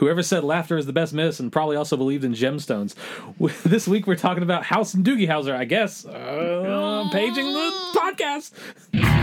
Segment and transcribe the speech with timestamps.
[0.00, 2.94] Whoever said laughter is the best medicine probably also believed in gemstones.
[3.70, 6.06] This week we're talking about House and Doogie Howser, I guess.
[6.06, 9.19] Uh, paging the podcast.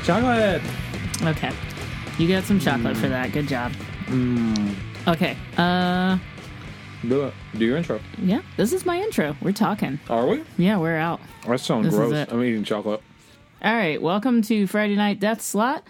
[0.00, 0.62] Got chocolate.
[1.22, 1.52] Okay.
[2.18, 3.32] You got some chocolate for that.
[3.32, 3.72] Good job.
[5.08, 5.36] Okay.
[5.56, 6.18] Uh
[7.02, 7.34] Do it.
[7.56, 8.00] Do your intro.
[8.22, 9.36] yeah, this is my intro.
[9.40, 9.98] We're talking.
[10.08, 10.44] Are we?
[10.58, 11.20] Yeah, we're out.
[11.46, 12.28] That sounds This gross.
[12.30, 13.00] I'm eating chocolate.
[13.62, 15.86] All right, welcome to Friday Night Death Slot,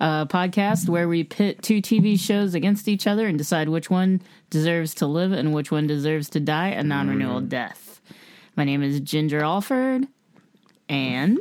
[0.00, 4.20] a podcast where we pit two TV shows against each other and decide which one
[4.50, 8.00] deserves to live and which one deserves to die a non-renewal death.
[8.54, 10.06] My name is Ginger Alford,
[10.90, 11.38] and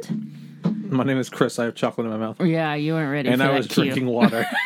[0.66, 1.60] My name is Chris.
[1.60, 2.42] I have chocolate in my mouth.
[2.42, 3.84] yeah, you weren't ready And I was cue.
[3.86, 4.46] drinking water.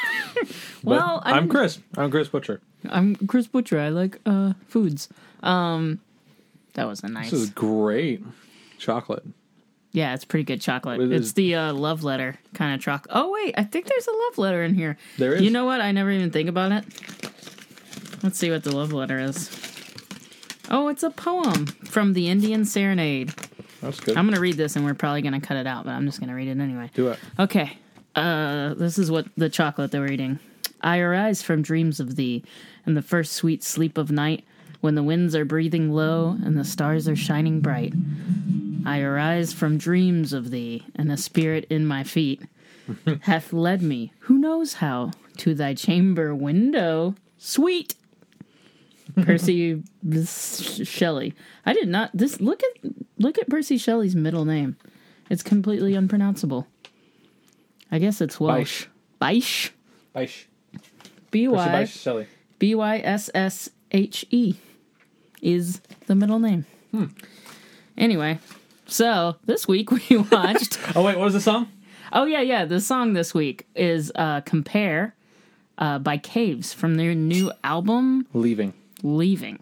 [0.82, 1.80] Well, I'm, I'm- Chris.
[1.98, 2.62] I'm Chris Butcher.
[2.90, 3.78] I'm Chris Butcher.
[3.82, 5.10] I like uh foods.
[5.44, 6.00] Um,
[6.76, 7.32] that wasn't nice.
[7.32, 8.24] This is great
[8.78, 9.26] chocolate.
[9.92, 11.02] Yeah, it's pretty good chocolate.
[11.02, 13.12] It it's the uh, love letter kind of chocolate.
[13.14, 14.98] Oh wait, I think there's a love letter in here.
[15.18, 15.42] There is.
[15.42, 15.82] You know what?
[15.82, 16.86] I never even think about it.
[18.24, 19.50] Let's see what the love letter is.
[20.70, 23.34] Oh, it's a poem from the Indian Serenade.
[23.82, 24.18] That's good.
[24.18, 26.36] I'm gonna read this, and we're probably gonna cut it out, but I'm just gonna
[26.36, 26.90] read it anyway.
[26.94, 27.20] Do it.
[27.38, 27.78] Okay.
[28.16, 30.40] Uh, this is what the chocolate they we're eating.
[30.82, 32.44] I arise from dreams of thee,
[32.86, 34.44] in the first sweet sleep of night,
[34.82, 37.94] when the winds are breathing low and the stars are shining bright.
[38.86, 42.42] I arise from dreams of thee, and a spirit in my feet
[43.22, 47.16] hath led me, who knows how, to thy chamber window.
[47.38, 47.96] Sweet.
[49.16, 49.82] Percy
[50.84, 51.34] Shelley.
[51.66, 54.78] I did not this look at look at Percy Shelley's middle name.
[55.30, 56.68] It's completely unpronounceable.
[57.92, 58.86] I guess it's Welsh.
[59.22, 59.72] Bysh.
[60.16, 60.46] Baish.
[61.32, 62.28] B Percy Y Baish Shelley.
[62.60, 64.56] B Y S S H E
[65.42, 66.66] is the middle name.
[66.92, 67.06] Hmm.
[67.98, 68.40] Anyway,
[68.86, 70.80] so this week we watched.
[70.96, 71.70] Oh wait, what was the song?
[72.12, 72.66] oh yeah, yeah.
[72.66, 75.16] The song this week is uh, "Compare"
[75.78, 78.74] uh, by Caves from their new album Leaving.
[79.04, 79.60] Leaving.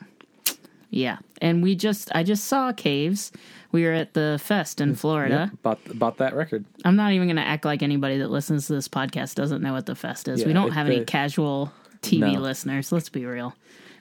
[0.89, 3.31] Yeah, and we just I just saw Caves.
[3.73, 5.51] We were at the fest in Florida.
[5.51, 6.63] Yeah, bought bought that record.
[6.85, 9.73] I'm not even going to act like anybody that listens to this podcast doesn't know
[9.73, 10.45] what the fest is.
[10.45, 12.39] we don't it- have any it- casual TV No.
[12.39, 12.91] listeners.
[12.93, 13.53] Let's be real.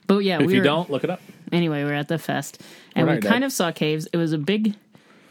[0.07, 1.19] But yeah, If we you were, don't, look it up.
[1.51, 2.61] anyway, we are at the fest
[2.95, 3.31] and We're we not dead.
[3.33, 4.07] kind of saw Caves.
[4.13, 4.73] It was a big,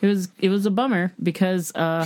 [0.03, 2.05] it was it was a bummer because uh,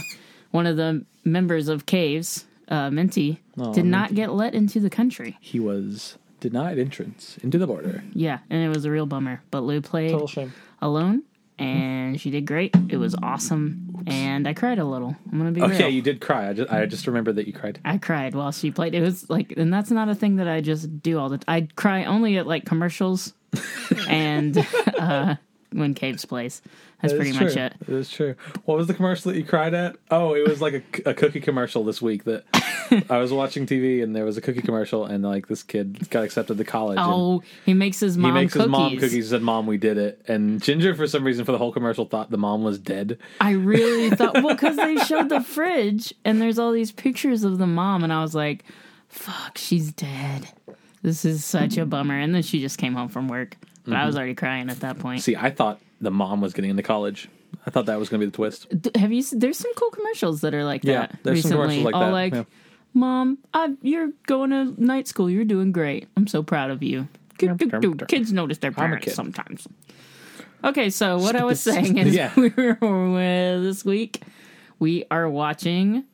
[0.52, 3.40] one of the members of Caves, uh, Minty,
[3.72, 5.36] did not get let into the country.
[5.40, 8.02] He was denied entrance into the border.
[8.12, 9.42] Yeah, and it was a real bummer.
[9.50, 10.52] But Lou played Total shame.
[10.82, 11.22] alone,
[11.58, 12.74] and she did great.
[12.88, 15.14] It was awesome, and I cried a little.
[15.30, 15.88] I'm gonna be Okay, real.
[15.90, 16.48] you did cry.
[16.48, 17.78] I just I just remembered that you cried.
[17.84, 18.94] I cried while she played.
[18.94, 21.40] It was like, and that's not a thing that I just do all the.
[21.46, 23.34] I cry only at like commercials,
[24.08, 24.56] and
[24.98, 25.36] uh,
[25.72, 26.62] when Caves plays.
[27.02, 27.62] That's That pretty is much true.
[27.62, 27.74] it.
[27.86, 28.34] That is true.
[28.64, 29.96] What was the commercial that you cried at?
[30.10, 32.44] Oh, it was like a, a cookie commercial this week that
[33.10, 36.24] I was watching TV and there was a cookie commercial and like this kid got
[36.24, 36.98] accepted to college.
[37.00, 38.32] Oh, he makes his mom.
[38.32, 38.38] Cookies.
[38.38, 38.62] He makes cookies.
[38.64, 39.12] his mom cookies.
[39.12, 42.04] He said, "Mom, we did it." And Ginger, for some reason, for the whole commercial,
[42.04, 43.18] thought the mom was dead.
[43.40, 47.58] I really thought, well, because they showed the fridge and there's all these pictures of
[47.58, 48.64] the mom, and I was like,
[49.08, 50.48] "Fuck, she's dead."
[51.02, 52.18] This is such a bummer.
[52.18, 53.56] And then she just came home from work,
[53.86, 54.18] but I was Mm-hmm.
[54.18, 55.22] already crying at that point.
[55.22, 57.28] See, I thought the mom was getting into college.
[57.66, 58.66] I thought that was going to be the twist.
[58.80, 59.18] D- Have you?
[59.20, 61.78] s- There's some cool commercials that are like Yeah, that there's some recently.
[61.78, 62.44] commercials like All that, like, yeah.
[62.94, 65.28] "Mom, I, you're going to night school.
[65.28, 66.08] You're doing great.
[66.16, 68.08] I'm so proud of you." Good, good, good.
[68.08, 69.14] Kids notice their a parents kid.
[69.14, 69.66] sometimes.
[70.62, 72.32] Okay, so what I was saying is, Yeah.
[72.36, 74.22] we were uh, this week
[74.78, 76.04] we are watching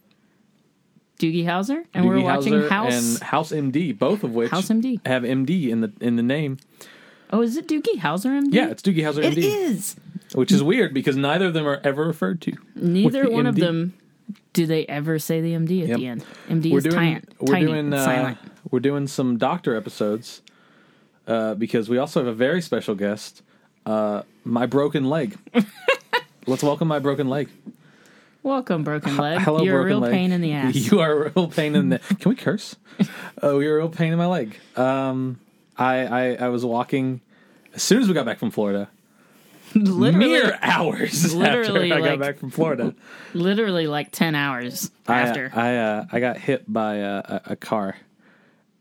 [1.19, 3.15] Doogie Howser, and we're Doogie watching Howser House.
[3.15, 5.05] and House MD, both of which House MD.
[5.07, 6.59] have MD in the in the name.
[7.33, 8.53] Oh, is it Doogie Howser MD?
[8.55, 9.97] Yeah, it's Doogie Howser It MD, is.
[10.35, 12.53] which is weird because neither of them are ever referred to.
[12.75, 13.95] Neither the one of them
[14.53, 15.99] do they ever say the MD at Yep.
[15.99, 16.25] the end.
[16.49, 18.39] MD we're is doing tiny, we're tiny, doing uh, silent.
[18.71, 20.43] we're doing some doctor episodes
[21.27, 23.43] uh, because we also have a very special guest,
[23.85, 25.37] uh, my broken leg.
[26.47, 27.49] Let's welcome my broken leg.
[28.43, 29.41] Welcome, broken leg.
[29.41, 30.13] Hello, You're broken a real leg.
[30.13, 30.75] pain in the ass.
[30.93, 31.99] You are a real pain in the.
[31.99, 32.77] Can we curse?
[33.43, 34.57] Oh, you're a real pain in my leg.
[34.77, 35.39] Um,
[35.79, 37.21] I, I I was walking
[37.75, 38.89] as soon as we got back from Florida.
[39.75, 42.95] literally, Mere hours literally, after I like- got back from Florida.
[43.35, 45.51] literally like ten hours I, after.
[45.55, 47.97] I uh, I got hit by a, a, a car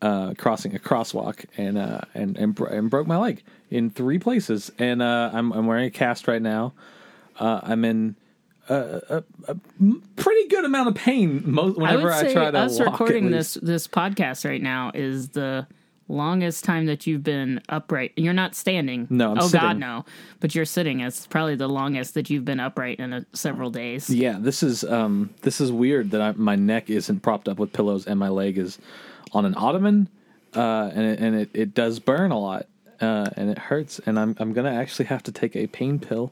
[0.02, 4.20] uh, crossing a crosswalk and uh, and and, bro- and broke my leg in three
[4.20, 4.72] places.
[4.80, 6.74] And uh, I'm I'm wearing a cast right now.
[7.38, 8.16] Uh, I'm in
[8.70, 9.24] a
[10.16, 12.92] pretty good amount of pain most I whenever would I, try to us walk.
[12.92, 15.68] recording this this podcast right now is the
[16.08, 18.12] longest time that you've been upright.
[18.16, 19.08] You're not standing.
[19.10, 20.06] No, I'm oh God, no.
[20.40, 21.00] But you're sitting.
[21.00, 24.10] It's probably the longest that you've been upright in a, several days.
[24.10, 27.74] Yeah, this is um this is weird that I, my neck isn't propped up with
[27.74, 28.78] pillows and my leg is
[29.34, 30.08] on an ottoman,
[30.56, 32.68] uh, and it, and it, it does burn a lot,
[33.02, 36.32] uh, and it hurts, and I'm I'm gonna actually have to take a pain pill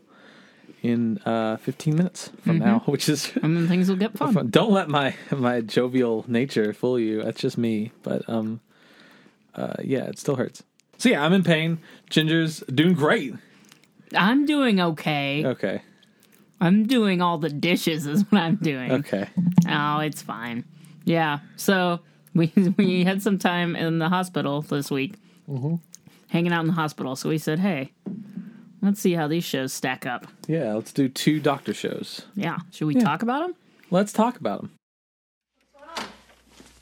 [0.81, 2.65] in uh 15 minutes from Mm-hmm.
[2.65, 4.33] now, which is And then things will get fun.
[4.33, 4.49] fun.
[4.49, 7.23] Don't let my my jovial nature fool you.
[7.23, 7.91] That's just me.
[8.03, 8.59] But um,
[9.55, 10.63] uh, yeah, it still hurts.
[10.97, 11.79] So yeah, I'm in pain.
[12.09, 13.33] Ginger's doing great.
[14.15, 15.43] I'm doing okay.
[15.45, 15.81] Okay,
[16.61, 18.91] I'm doing all the dishes is what I'm doing.
[18.91, 19.27] okay.
[19.67, 20.65] Oh, it's fine.
[21.03, 21.39] Yeah.
[21.57, 21.99] So
[22.33, 25.15] we we had some time in the hospital this week,
[25.49, 25.75] Mm-hmm.
[26.29, 27.15] hanging out in the hospital.
[27.15, 27.91] So we said, hey,
[28.81, 30.27] let's see how these shows stack up.
[30.47, 32.21] Yeah, let's do two doctor shows.
[32.35, 32.59] Yeah.
[32.71, 33.03] Should we Yeah.
[33.03, 33.55] talk about them?
[33.91, 34.71] Let's talk about them.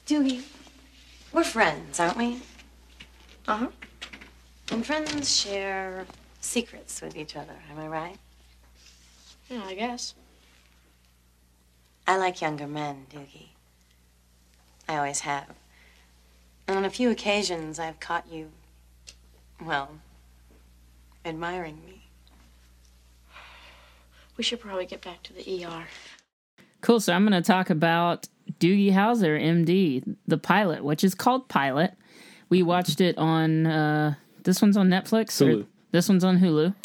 [0.08, 0.44] Doogie,
[1.32, 2.40] we're friends, aren't we?
[3.52, 3.68] Uh huh.
[4.72, 6.06] And friends share
[6.40, 8.18] secrets with each other, am I right?
[9.50, 10.16] Yeah, I guess.
[12.08, 13.50] I like younger men, Doogie.
[14.88, 15.48] I always have.
[16.66, 18.52] And on a few occasions, I've caught you,
[19.62, 20.00] well,
[21.26, 22.04] admiring me.
[24.38, 25.88] We should probably get back to the ER.
[26.80, 27.02] Cool.
[27.02, 28.30] So I'm going to talk about
[28.62, 31.96] Doogie Howser, MD, the pilot, which is called Pilot.
[32.52, 33.66] We watched it on.
[33.66, 34.14] Uh,
[34.44, 35.42] this one's on Netflix.
[35.42, 35.66] Hulu.
[35.92, 36.76] this one's on Hulu.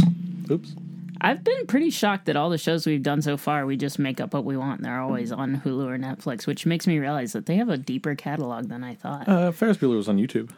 [0.51, 0.73] Oops.
[1.21, 4.21] I've been pretty shocked that all the shows we've done so far, we just make
[4.21, 4.79] up what we want.
[4.79, 7.77] and They're always on Hulu or Netflix, which makes me realize that they have a
[7.77, 9.29] deeper catalog than I thought.
[9.29, 10.51] Uh, Ferris Bueller was on YouTube.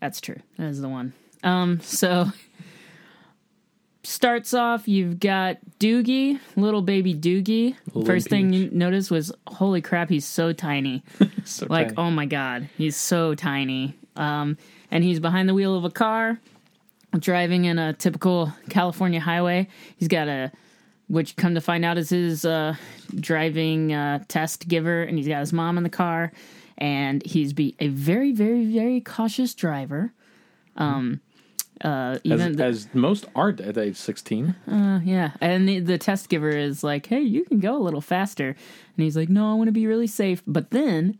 [0.00, 0.40] That's true.
[0.58, 1.12] That is the one.
[1.44, 2.26] Um, so
[4.06, 7.74] starts off, you've got Doogie, little baby Doogie.
[8.06, 11.02] First thing you noticed was, holy crap, he's so tiny.
[11.44, 11.98] So like, tiny.
[11.98, 13.94] oh my god, he's so tiny.
[14.16, 14.58] Um,
[14.90, 16.40] and he's behind the wheel of a car,
[17.16, 19.68] driving in a typical California highway.
[19.96, 20.50] He's got a,
[21.06, 22.74] which come to find out is his uh,
[23.14, 26.32] driving uh, test giver, and he's got his mom in the car,
[26.78, 30.12] and he's be a very, very, very cautious driver.
[30.76, 31.20] Um,
[31.84, 34.54] uh, as, even the- as most aren't at age 16.
[34.70, 38.00] uh, yeah, and the, the test giver is like, "Hey, you can go a little
[38.00, 41.18] faster," and he's like, "No, I want to be really safe." But then,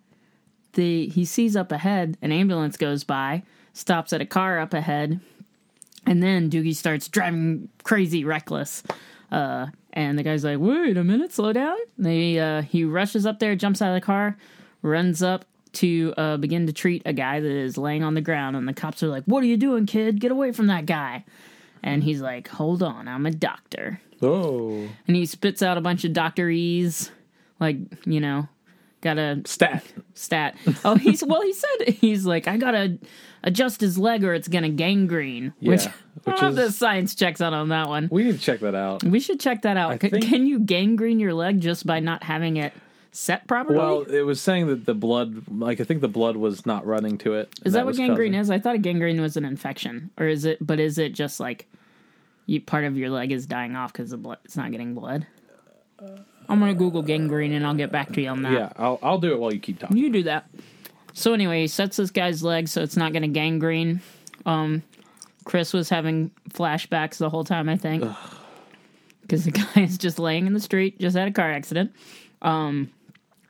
[0.73, 3.43] the he sees up ahead an ambulance goes by,
[3.73, 5.21] stops at a car up ahead,
[6.07, 8.83] and then Doogie starts driving crazy, reckless.
[9.31, 13.39] Uh, and the guy's like, "Wait a minute, slow down." They uh, he rushes up
[13.41, 14.37] there, jumps out of the car,
[14.83, 15.45] runs up
[15.77, 18.73] to uh, begin to treat a guy that is laying on the ground, and the
[18.75, 20.21] cops are like, "What are you doing, kid?
[20.21, 21.25] Get away from that guy!"
[21.83, 24.89] And he's like, "Hold on, I'm a doctor." Oh.
[25.07, 27.11] And he spits out a bunch of doctorese,
[27.61, 27.77] like
[28.07, 28.49] you know,
[29.03, 29.85] got a Stat.
[30.15, 30.57] stat.
[30.85, 31.43] Oh, he's well.
[31.43, 32.99] He said he's like, I gotta
[33.43, 35.53] adjust his leg or it's gonna gangrene.
[35.61, 35.93] Which, Yeah,
[36.25, 38.09] which if is- the science checks out on that one.
[38.11, 39.05] We need to check that out.
[39.05, 40.01] We should check that out.
[40.01, 42.73] Can, think- can you gangrene your leg just by not having it
[43.17, 43.79] set properly?
[43.79, 47.19] Well, it was saying that the blood, like I think the blood was not running
[47.19, 47.53] to it.
[47.65, 48.51] is that, what gangrene causing- is?
[48.51, 50.59] I thought a gangrene was an infection, or is it?
[50.61, 51.67] But is it just like
[52.47, 54.39] you, part of your leg is dying off because the blood?
[54.45, 55.27] It's not getting blood.
[56.49, 58.53] I'm gonna Google gangrene and I'll get back to you on that.
[58.53, 59.97] Yeah, I'll I'll do it while you keep talking.
[59.97, 60.49] You do that.
[61.13, 64.03] So anyway, he sets this guy's leg so it's not going to gangrene.
[64.45, 64.83] Um,
[65.45, 68.05] Chris was having flashbacks the whole time, I think,
[69.23, 71.93] because the guy is just laying in the street, just had a car accident.
[72.43, 72.91] Um,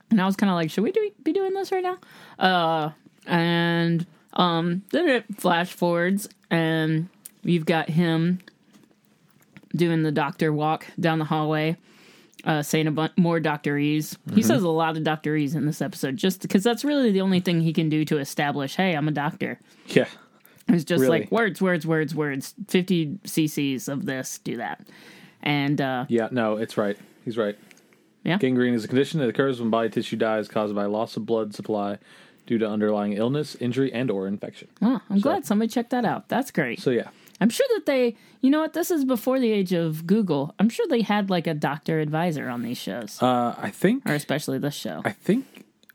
[0.09, 1.97] and I was kind of like, should we do, be doing this right now?
[2.39, 2.91] Uh,
[3.25, 7.09] and um, then it flash forwards, and
[7.43, 8.39] you've got him
[9.75, 11.77] doing the doctor walk down the hallway
[12.45, 14.15] uh, saying a bunch more doctorese.
[14.33, 17.41] He says a lot of doctorese in this episode, just because that's really the only
[17.41, 19.59] thing he can do to establish, hey, I'm a doctor.
[19.87, 20.05] Yeah.
[20.69, 21.21] It's just Really?
[21.21, 22.53] like words, words, words, words.
[22.67, 24.85] Fifty cc's of this, do that,
[25.41, 26.97] and uh, Yeah, no, it's right.
[27.23, 27.57] He's right.
[28.27, 28.37] Yeah.
[28.37, 31.55] Gangrene is a condition that occurs when body tissue dies caused by loss of blood
[31.55, 31.97] supply
[32.45, 34.67] due to underlying illness, injury, and or infection.
[34.81, 36.27] oh, I'm glad somebody checked that out.
[36.29, 36.79] That's great.
[36.79, 37.09] So yeah.
[37.39, 40.55] I'm sure that they, you know what, this is before the age of Google.
[40.59, 44.13] I'm sure they had like a doctor advisor on these shows, Uh I think or
[44.13, 45.01] especially this show.
[45.05, 45.45] I think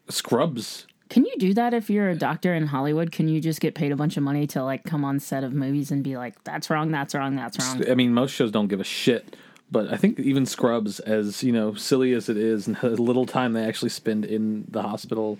[0.09, 3.12] Scrubs Can you do that if you're a doctor in Hollywood?
[3.12, 5.53] Can you just get paid a bunch of money to like come on set of
[5.53, 8.69] movies and be like, "That's wrong, that's wrong, that's wrong." I mean, most shows don't
[8.69, 9.37] give a shit,
[9.73, 13.26] but I think even Scrubs, as you know, silly as it is, and how little
[13.26, 15.38] time they actually spend in the hospital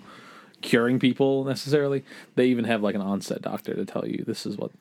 [0.61, 2.03] curing people necessarily,
[2.35, 4.71] they even have like an onset doctor to tell you this is what.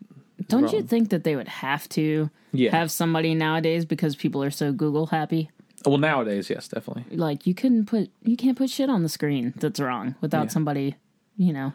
[0.49, 2.71] Don't you think that they would have to Yeah.
[2.73, 5.51] have somebody nowadays because people are so Google happy?
[5.85, 7.05] Well, nowadays, yes, definitely.
[7.17, 10.49] Like you couldn't put you can't put shit on the screen that's wrong without Yeah.
[10.49, 10.97] somebody,
[11.37, 11.73] you know,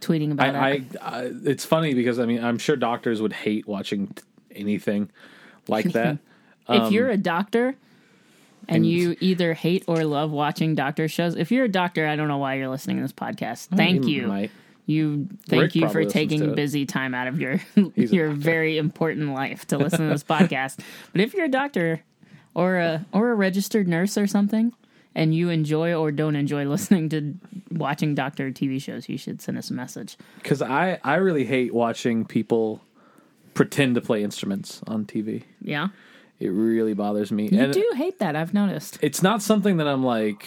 [0.00, 0.96] tweeting about I, it.
[1.00, 4.14] I, I, it's funny because I mean, I'm sure doctors would hate watching
[4.50, 5.10] anything
[5.68, 6.18] like that.
[6.74, 7.74] If you're um, a doctor
[8.68, 12.28] and you either hate or love watching doctor shows, if you're a doctor, I don't
[12.28, 13.68] know why you're listening to this podcast.
[13.68, 14.26] Thank you.
[14.26, 14.50] Might.
[14.86, 17.60] You thank Rick you for probably listens to taking busy time out of your
[17.94, 20.80] your very important life to listen to this podcast.
[21.12, 22.02] But if you're a doctor
[22.54, 24.72] or a or a registered nurse or something
[25.14, 27.34] and you enjoy or don't enjoy listening to
[27.70, 30.16] watching doctor TV shows, you should send us a message.
[30.36, 32.80] Because I, I really hate watching people
[33.54, 35.42] pretend to play instruments on TV.
[35.60, 35.88] Yeah.
[36.42, 37.48] It really bothers me.
[37.48, 38.98] You and do hate that, I've noticed.
[39.00, 40.44] it's not something that I'm like,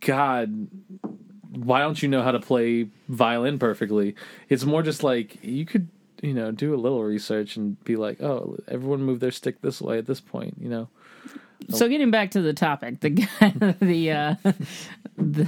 [0.00, 0.68] God,
[1.50, 4.14] why don't you know how to play violin perfectly?
[4.48, 5.88] It's more just like you could,
[6.22, 9.82] you know, do a little research and be like, oh, everyone move their stick this
[9.82, 10.88] way at this point, you know.
[11.68, 14.34] So getting back to the topic, the guy, the, uh,
[15.18, 15.46] the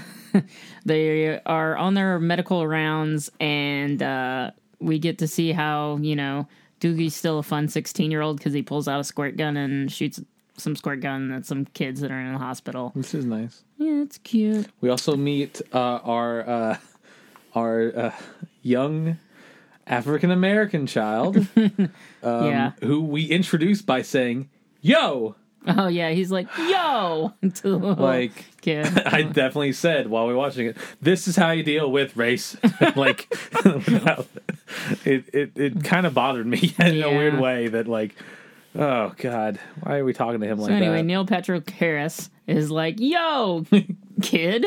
[0.85, 6.47] they are on their medical rounds, and uh, we get to see how you know
[6.83, 9.91] Doogie's still a fun sixteen year old because he pulls out a squirt gun and
[9.91, 10.21] shoots
[10.57, 12.93] some squirt gun at some kids that are in the hospital.
[12.97, 13.63] This is nice.
[13.79, 14.67] Yeah, it's cute.
[14.81, 16.77] We also meet uh, our uh,
[17.55, 18.11] our uh,
[18.63, 19.19] young
[19.87, 21.91] African American child, um,
[22.23, 22.73] yeah.
[22.83, 28.87] who we introduce by saying, "Yo." Oh yeah, he's like yo to Like kid.
[29.07, 32.57] I definitely said while we were watching it, this is how you deal with race.
[32.97, 33.33] like,
[33.65, 34.27] without,
[35.05, 38.15] it it it kind of bothered me in a weird way that like,
[38.77, 41.05] oh god, why are we talking to him So like anyway, that?
[41.05, 43.65] Neil Patrick Harris is like, "Yo,
[44.21, 44.67] kid,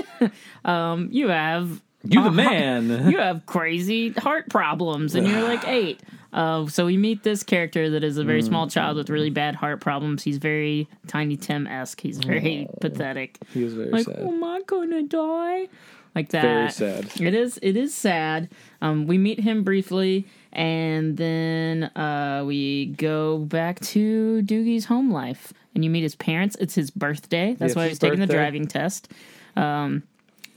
[0.63, 3.09] um, you have you the man.
[3.09, 5.99] you have crazy heart problems, and you're like eight.
[6.36, 8.27] Uh, so we meet this character that is a Mm.
[8.27, 10.22] very small child with really bad heart problems.
[10.22, 12.01] He's very Tiny Tim esque.
[12.01, 13.39] He's very pathetic.
[13.54, 14.18] he was very Like, sad.
[14.20, 15.68] oh, am I gonna die?
[16.13, 16.42] Like that.
[16.44, 17.22] Very sad.
[17.22, 17.58] It is.
[17.62, 18.50] It is sad.
[18.82, 25.54] Um, we meet him briefly, and then uh, we go back to Doogie's home life,
[25.74, 26.56] and you meet his parents.
[26.60, 27.56] It's his birthday.
[27.58, 29.10] That's it's why he's taking the driving test.
[29.58, 30.04] Um,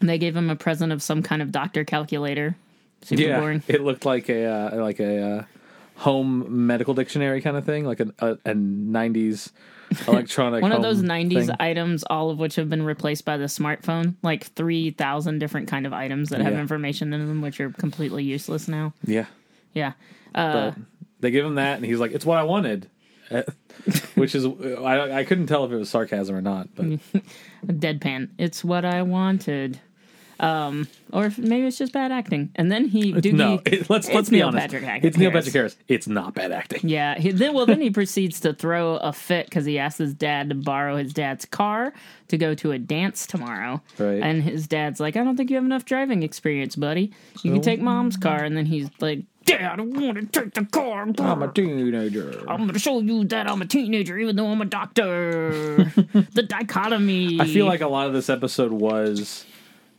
[0.01, 2.57] they gave him a present of some kind of doctor calculator.
[3.03, 3.63] Super yeah, boring.
[3.69, 5.45] it looked like a uh, like a uh,
[5.99, 9.53] home medical dictionary kind of thing, like a a, a '90s
[10.09, 10.63] electronic.
[10.63, 11.57] One of those '90s thing.
[11.61, 14.15] items, all of which have been replaced by the smartphone.
[14.23, 16.61] Like three thousand different kind of items that have Yeah.
[16.61, 18.93] information in them, which are completely useless now.
[19.05, 19.27] Yeah,
[19.75, 19.93] Yeah.
[20.35, 20.73] Uh,
[21.21, 22.89] they give him that, and he's like, "It's what I wanted,"
[24.15, 26.87] which is I I couldn't tell if it was sarcasm or not, but
[27.67, 28.29] deadpan.
[28.39, 29.81] It's what I wanted.
[30.41, 32.51] Um, or if, maybe it's just bad acting.
[32.55, 33.61] And then he, Doogie, no.
[33.65, 34.65] It, let's let's be Neil honest.
[34.65, 35.47] Patrick Hack- it's Neil Harris.
[35.47, 35.77] Patrick Harris.
[35.89, 36.81] It's not bad acting.
[36.89, 37.19] Yeah.
[37.19, 40.51] He, then, well, then he proceeds to throw a fit because he asked his dad
[40.51, 41.93] to borrow his dad's car
[42.29, 43.83] to go to a dance tomorrow.
[43.99, 44.23] Right.
[44.23, 47.13] And his dad's like, I don't think you have enough driving experience, buddy.
[47.43, 48.45] You can take mom's car.
[48.45, 51.09] And then he's like, Dad, I want to take the car.
[51.19, 52.45] I'm a teenager.
[52.47, 55.85] I'm going to show you that I'm a teenager, even though I'm a doctor.
[56.35, 57.41] the dichotomy.
[57.41, 59.47] I feel like a lot of this episode was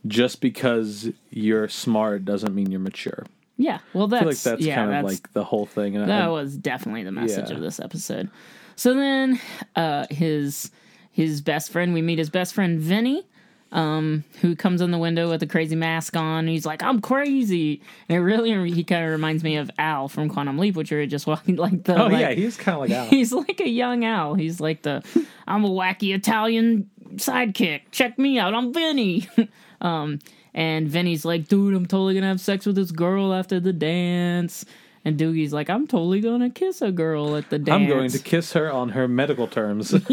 [0.06, 3.24] just because you're smart doesn't mean you're mature.
[3.56, 3.78] yeah.
[3.92, 5.96] Well, that's like that's yeah, kind of that's, like the whole thing.
[5.96, 7.56] And that I, was definitely the message Yeah.
[7.56, 8.30] of this episode.
[8.76, 9.38] So then,
[9.76, 10.70] uh, his
[11.12, 13.26] his best friend, we meet his best friend Vinny,
[13.72, 16.46] um, who comes in the window with a crazy mask on.
[16.46, 20.30] He's like, "I'm crazy," and it really he kind of reminds me of Al from
[20.30, 21.56] Quantum Leap, which we were just watching.
[21.56, 23.04] Like the oh like, yeah, he's kind of like Al.
[23.10, 24.32] he's like a young Al.
[24.34, 25.02] He's like the
[25.46, 27.82] I'm a wacky Italian sidekick.
[27.90, 28.54] Check me out.
[28.54, 29.28] I'm Vinny.
[29.80, 30.18] um,
[30.54, 34.64] and Vinny's like, dude, I'm totally gonna have sex with this girl after the dance.
[35.02, 37.74] And Doogie's like, I'm totally gonna kiss a girl at the dance.
[37.82, 39.94] I'm going to kiss her on her medical terms.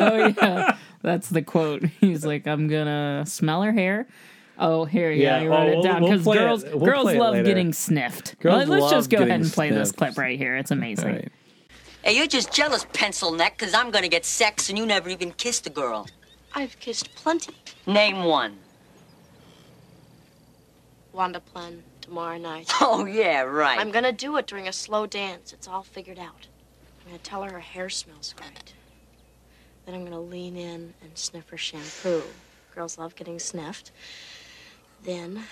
[0.00, 1.84] oh yeah, that's the quote.
[2.00, 4.06] He's like, I'm gonna smell her hair.
[4.58, 7.14] Oh, here, yeah, Yeah, you wrote oh, it we'll- down we'll because girls we'll girls
[7.14, 7.44] love later.
[7.44, 8.38] getting sniffed.
[8.40, 10.56] Girls Let's love just go ahead and play this clip right here.
[10.56, 11.06] It's amazing.
[11.08, 11.32] right.
[12.02, 15.32] Hey, you're just jealous, pencil neck, because I'm gonna get sex and you never even
[15.32, 16.06] kissed a girl.
[16.54, 17.54] I've kissed plenty.
[17.86, 18.58] Name one.
[21.16, 22.70] Wanda Plenn tomorrow night.
[22.80, 23.80] Oh, yeah, right.
[23.80, 25.54] I'm gonna do it during a slow dance.
[25.54, 26.46] It's all figured out.
[27.00, 28.74] I'm gonna tell her her hair smells great.
[29.86, 32.22] Then I'm gonna lean in and sniff her shampoo.
[32.74, 33.92] Girls love getting sniffed.
[35.02, 35.44] Then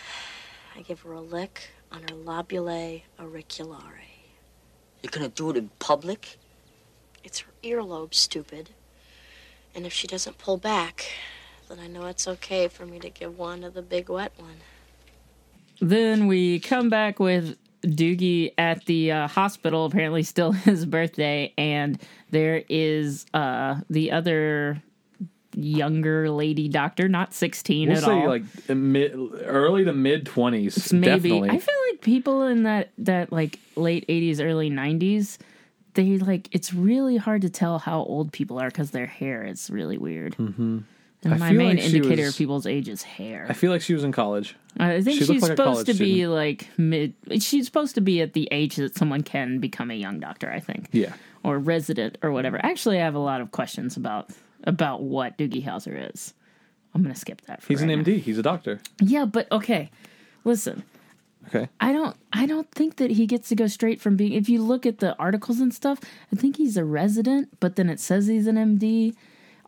[0.77, 4.05] I give her a lick on her lobule auriculare.
[5.03, 6.37] You're gonna do it in public?
[7.25, 8.71] It's her earlobe, stupid.
[9.75, 11.07] And if she doesn't pull back,
[11.71, 14.61] then I know it's okay for me to give Wanda the big wet one.
[15.81, 19.85] Then we come back with Doogie at the uh, hospital.
[19.87, 22.01] Apparently, still his birthday, and
[22.31, 24.83] there is uh, the other
[25.57, 28.27] younger lady doctor, not sixteen We'll at say all.
[28.29, 29.15] like mid,
[29.45, 30.93] early to mid twenties.
[30.93, 31.51] maybe Definitely.
[31.51, 35.39] I feel like people in that that like late eighties, early nineties,
[35.95, 39.71] they like it's really hard to tell how old people are because their hair is
[39.71, 40.37] really weird.
[40.37, 40.79] Mm-hmm.
[41.25, 43.47] And I my feel main like she indicator was- of people's age is hair.
[43.49, 44.57] I feel like she was in college.
[44.79, 46.33] I think She looked she's like a supposed to be student.
[46.33, 47.15] like mid.
[47.41, 50.51] She's supposed to be at the age that someone can become a young doctor.
[50.51, 50.89] I think.
[50.93, 51.13] Yeah.
[51.43, 52.59] Or resident or whatever.
[52.65, 54.31] Actually, I have a lot of questions about
[54.65, 56.35] about what Doogie Howser is.
[56.95, 57.63] I'm gonna skip that.
[57.63, 58.19] For He's an right MD.
[58.21, 58.81] He's a doctor.
[59.01, 59.91] Yeah, but okay.
[60.45, 60.83] Listen,
[61.49, 61.69] Okay.
[61.81, 62.17] I don't.
[62.33, 64.33] I don't think that he gets to go straight from being.
[64.33, 66.01] If you look at the articles and stuff,
[66.33, 69.15] I think he's a resident, but then it says he's an MD.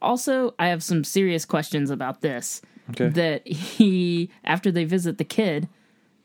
[0.07, 2.63] Also, I have some serious questions about this.
[2.91, 3.09] Okay.
[3.09, 5.69] That he, after they visit the kid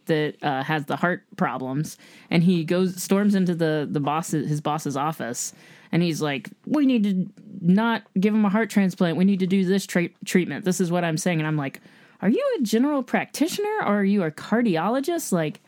[0.05, 1.97] that uh, has the heart problems,
[2.29, 5.53] and he goes storms into the the boss his boss's office,
[5.91, 7.27] and he's like, "We need to
[7.61, 9.17] not give him a heart transplant.
[9.17, 10.63] We need to do this tra- treatment.
[10.63, 11.81] This is what I'm saying." And I'm like,
[12.21, 15.31] "Are you a general practitioner or are you a cardiologist?
[15.31, 15.61] Like,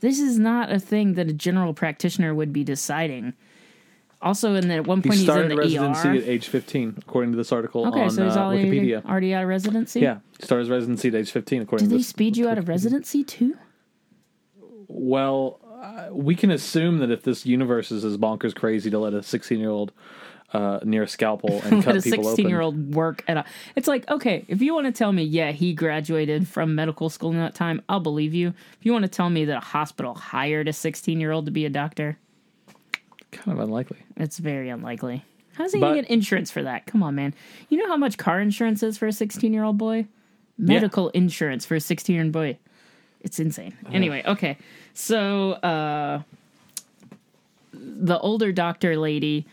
[0.00, 3.32] this is not a thing that a general practitioner would be deciding."
[4.24, 6.14] Also, in the at one He point he's in started the residency ER.
[6.14, 9.04] at age 15, according to this article Okay, on so he's uh, already Wikipedia.
[9.04, 10.00] already out of residency.
[10.00, 12.08] Yeah, he started his residency at age 15, according Do to they this.
[12.08, 13.56] speed you out of residency too?
[14.88, 19.14] Well, uh, we can assume that if this universe is as bonkers crazy to let
[19.14, 19.92] a 16 year old
[20.52, 22.36] uh, near a scalpel and cut a people open.
[22.36, 23.44] sixteen-year-old work at a.
[23.74, 27.30] It's like okay, if you want to tell me, yeah, he graduated from medical school
[27.32, 28.48] in that time, I'll believe you.
[28.78, 31.70] If you want to tell me that a hospital hired a sixteen-year-old to be a
[31.70, 32.18] doctor,
[33.34, 33.98] Kind of unlikely.
[34.16, 35.22] it's very unlikely.
[35.54, 36.86] How's he But- gonna get insurance for that?
[36.86, 37.34] Come on, man.
[37.68, 40.06] You know how much car insurance is for a sixteen-year-old boy?
[40.58, 42.58] Medical insurance for a sixteen-year-old boy.
[43.20, 43.74] It's insane.
[43.92, 44.56] Anyway, okay.
[44.94, 46.22] So uh
[47.72, 49.46] the older doctor lady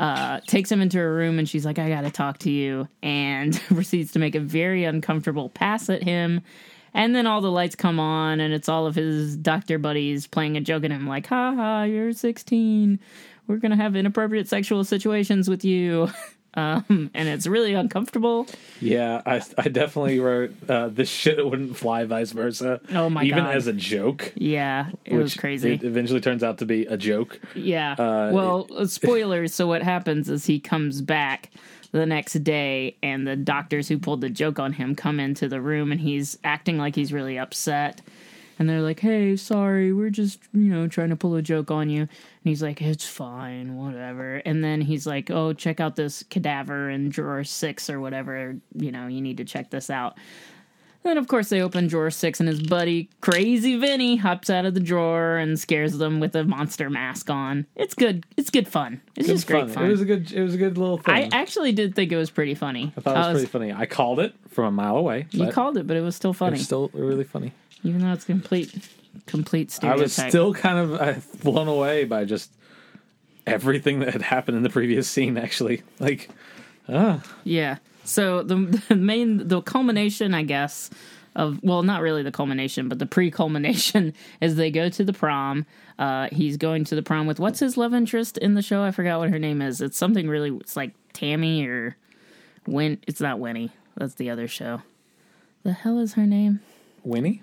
[0.00, 3.54] uh takes him into her room and she's like, I gotta talk to you and
[3.68, 6.40] proceeds to make a very uncomfortable pass at him.
[6.94, 10.56] And then all the lights come on and it's all of his doctor buddies playing
[10.56, 12.98] a joke at him like, ha ha, you're sixteen.
[13.48, 16.10] We're gonna have inappropriate sexual situations with you.
[16.54, 18.46] Um, and it's really uncomfortable.
[18.80, 22.80] Yeah, I, I definitely wrote uh, this shit wouldn't fly, vice versa.
[22.90, 23.54] Oh my Even God.
[23.54, 24.32] as a joke.
[24.34, 25.74] Yeah, it was crazy.
[25.74, 27.38] It eventually turns out to be a joke.
[27.54, 27.92] Yeah.
[27.92, 29.54] Uh, well, uh, spoilers.
[29.54, 31.50] so what happens is he comes back
[31.92, 35.60] the next day, and the doctors who pulled the joke on him come into the
[35.60, 38.00] room, and he's acting like he's really upset.
[38.58, 41.88] And they're like, "Hey, sorry, we're just you know trying to pull a joke on
[41.90, 42.08] you." And
[42.42, 47.08] he's like, "It's fine, whatever." And then he's like, "Oh, check out this cadaver in
[47.08, 48.56] drawer six or whatever.
[48.74, 50.16] You know, you need to check this out."
[51.04, 54.74] Then, of course, they open drawer six, and his buddy, Crazy Vinny, hops out of
[54.74, 57.66] the drawer and scares them with a monster mask on.
[57.76, 58.26] It's good.
[58.36, 59.00] It's good fun.
[59.16, 59.86] It's Good just great fun.
[59.86, 60.32] It was a good.
[60.32, 61.14] It was a good little thing.
[61.14, 62.92] I actually did think it was pretty funny.
[62.96, 63.72] I thought it was, pretty funny.
[63.72, 65.28] I called it from a mile away.
[65.30, 67.52] You called it, but it was still it funny, was still really funny.
[67.82, 68.76] Even though it's complete,
[69.26, 69.98] complete stereotype.
[69.98, 72.52] I was still kind of uh, blown away by just
[73.46, 75.36] everything that had happened in the previous scene.
[75.36, 76.28] Actually, like,
[76.88, 77.78] ah, Yeah.
[78.04, 80.90] So the, the main, the culmination, I guess,
[81.36, 85.66] of well, not really the culmination, but the pre-culmination is they go to the prom.
[85.98, 88.82] Uh, he's going to the prom with what's his love interest in the show?
[88.82, 89.80] I forgot what her name is.
[89.80, 90.50] It's something really.
[90.56, 91.96] It's like Tammy or
[92.66, 92.98] Win.
[93.06, 93.70] It's not Winnie.
[93.96, 94.82] That's the other show.
[95.64, 96.60] The hell is her name?
[97.02, 97.42] Winnie.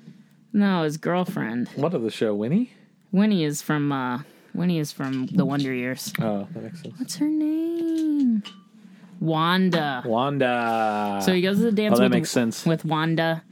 [0.56, 1.68] No, his girlfriend.
[1.76, 2.72] What of the show, Winnie?
[3.12, 3.92] Winnie is from.
[3.92, 4.20] uh
[4.54, 6.14] Winnie is from the Wonder Years.
[6.22, 6.98] Oh, that makes sense.
[6.98, 8.42] What's her name?
[9.20, 10.02] Wanda.
[10.06, 11.20] Wanda.
[11.26, 12.66] So he goes to the dance Oh, that with, makes sense.
[12.66, 13.44] with Wanda,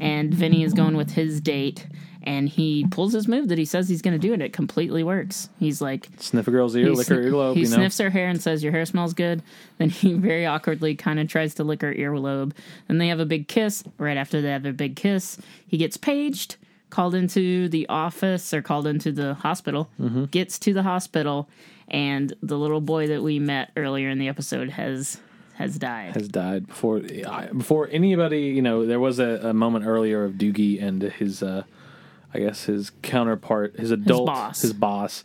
[0.00, 1.86] and Vinny is going with his date,
[2.28, 5.02] and he pulls his move that he says he's going to do, and it completely
[5.02, 5.48] works.
[5.58, 7.54] He's like, sniff a girl's ear, lick her earlobe.
[7.54, 9.42] he you know, sniffs her hair and says, Your hair smells good.
[9.78, 12.52] Then he very awkwardly kind of tries to lick her earlobe.
[12.86, 13.82] Then they have a big kiss.
[13.96, 16.56] Right after they have a big kiss, he gets paged,
[16.90, 20.24] called into the office or called into the hospital, Mm-hmm.
[20.26, 21.48] gets to the hospital,
[21.88, 25.18] and the little boy that we met earlier in the episode has
[25.54, 26.14] has died.
[26.14, 27.00] has died before
[27.56, 28.42] before anybody.
[28.42, 31.64] You know, there was a, a moment earlier of Doogie and his, uh,
[32.32, 34.62] I guess his counterpart, his adult, boss.
[34.62, 35.24] his boss,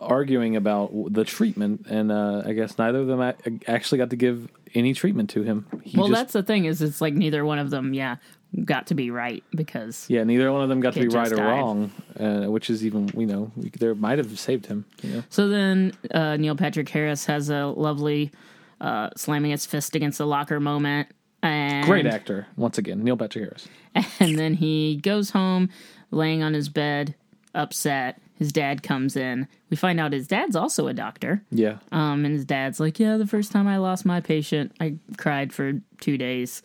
[0.00, 3.20] arguing about the treatment, and uh, I guess neither of them
[3.66, 5.66] actually got to give any treatment to him.
[5.82, 8.16] He well, just, that's the thing is it's like neither one of them, yeah,
[8.64, 11.32] got to be right because yeah, neither one of them got to be right just
[11.32, 11.48] or died.
[11.48, 14.84] wrong, uh, which is even you know there might have saved him.
[15.02, 18.30] You know, So then uh, Neil Patrick Harris has a lovely
[18.80, 21.08] uh, slamming his fist against the locker moment.
[21.42, 23.68] And, great actor once again, Neil Patrick Harris.
[24.20, 25.70] And then he goes home,
[26.10, 27.14] laying on his bed,
[27.54, 29.48] upset, his dad comes in.
[29.70, 31.42] We find out his dad's also a doctor.
[31.50, 31.78] Yeah.
[31.90, 35.52] Um, and his dad's like, Yeah, the first time I lost my patient, I cried
[35.52, 36.62] for two days.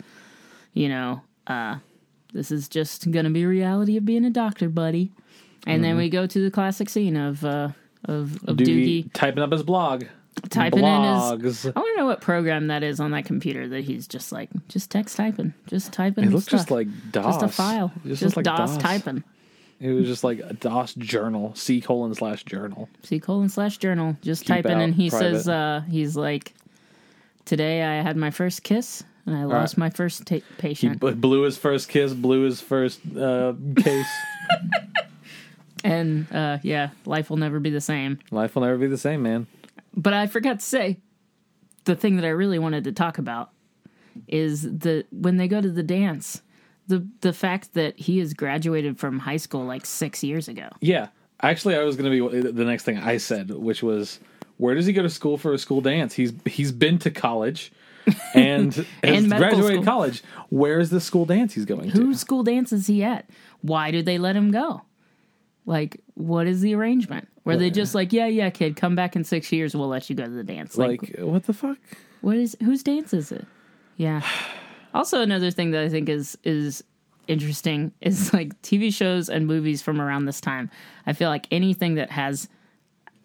[0.73, 1.77] You know, uh,
[2.33, 5.11] this is just gonna be reality of being a doctor, buddy.
[5.67, 7.69] And then we go to the classic scene of uh
[8.05, 10.05] of, of Doogie, Doogie typing up his blog.
[10.49, 14.07] Typing in his I wanna know what program that is on that computer that he's
[14.07, 15.53] just like just text typing.
[15.67, 16.59] Just typing It looks stuff.
[16.61, 17.25] just like DOS.
[17.25, 17.91] just a file.
[18.05, 19.23] It Just, looks like DOS, typing.
[19.79, 22.87] It was just like a DOS journal, C colon slash journal.
[23.03, 24.15] C colon slash journal.
[24.21, 25.35] Just Keep typing and he private.
[25.37, 26.53] says uh he's like
[27.45, 30.99] Today I had my first kiss and I lost my first ta- He patient.
[30.99, 34.07] b- blew his first kiss, blew his first uh, case.
[35.83, 38.19] And uh, yeah, life will never be the same.
[38.29, 39.47] Life will never be the same, man.
[39.95, 40.99] But I forgot to say
[41.85, 43.51] the thing that I really wanted to talk about
[44.27, 46.41] is the when they go to the dance,
[46.87, 50.69] the the fact that he has graduated from high school like six years ago.
[50.79, 51.07] Yeah.
[51.43, 54.19] Actually, I was going to be the next thing I said, which was,
[54.57, 56.13] where does he go to school for a school dance?
[56.13, 57.71] He's he's been to college
[58.35, 59.83] and has And graduated school.
[59.83, 60.23] college.
[60.49, 61.97] Where is the school dance he's going to?
[61.97, 63.27] Whose school dance is he at?
[63.61, 64.83] Why did they let him go?
[65.65, 67.27] Like, what is the arrangement?
[67.43, 70.15] Were they just like, yeah, yeah, kid, come back in six years, we'll let you
[70.15, 70.77] go to the dance?
[70.77, 71.77] Like, Like, what the fuck?
[72.21, 73.45] what is whose dance is it?
[73.97, 74.21] Yeah.
[74.93, 76.83] Also, another thing that I think is is
[77.29, 80.69] interesting is like TV shows and movies from around this time.
[81.07, 82.49] I feel like anything that has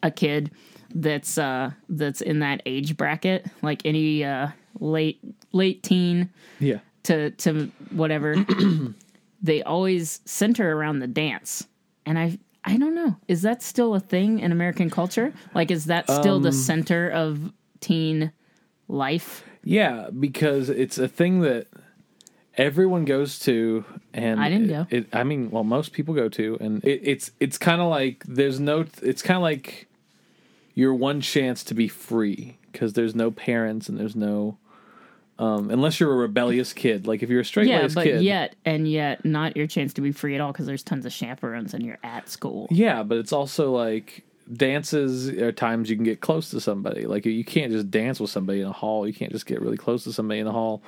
[0.05, 0.52] a kid
[0.94, 5.18] that's uh that's in that age bracket, like any uh late
[5.50, 6.79] late teen Yeah.
[7.02, 8.37] to to whatever,
[9.42, 11.66] they always center around the dance.
[12.07, 13.16] And I I don't know.
[13.29, 15.33] Is that still a thing in American culture?
[15.55, 18.33] Like is that still Um, the center of teen
[18.88, 19.44] life?
[19.62, 21.68] Yeah, because it's a thing that
[22.57, 24.87] everyone goes to, and I didn't it- go.
[24.90, 28.24] It, I mean, well, most people go to, and it, it's it's kind of like
[28.26, 28.85] there's no.
[29.02, 29.87] It's kind of like
[30.74, 34.59] your one chance to be free because there's no parents and there's no.
[35.38, 38.57] Um, unless you're a rebellious kid, like if you're a straight Yeah, but kid, yet
[38.64, 41.75] and yet not your chance to be free at all because there's tons of chaperones
[41.75, 42.68] and you're at school.
[42.70, 47.07] Yeah, but it's also like dances are times you can get close to somebody.
[47.07, 49.07] Like you can't just dance with somebody in a hall.
[49.07, 50.83] You can't just get really close to somebody in a hall.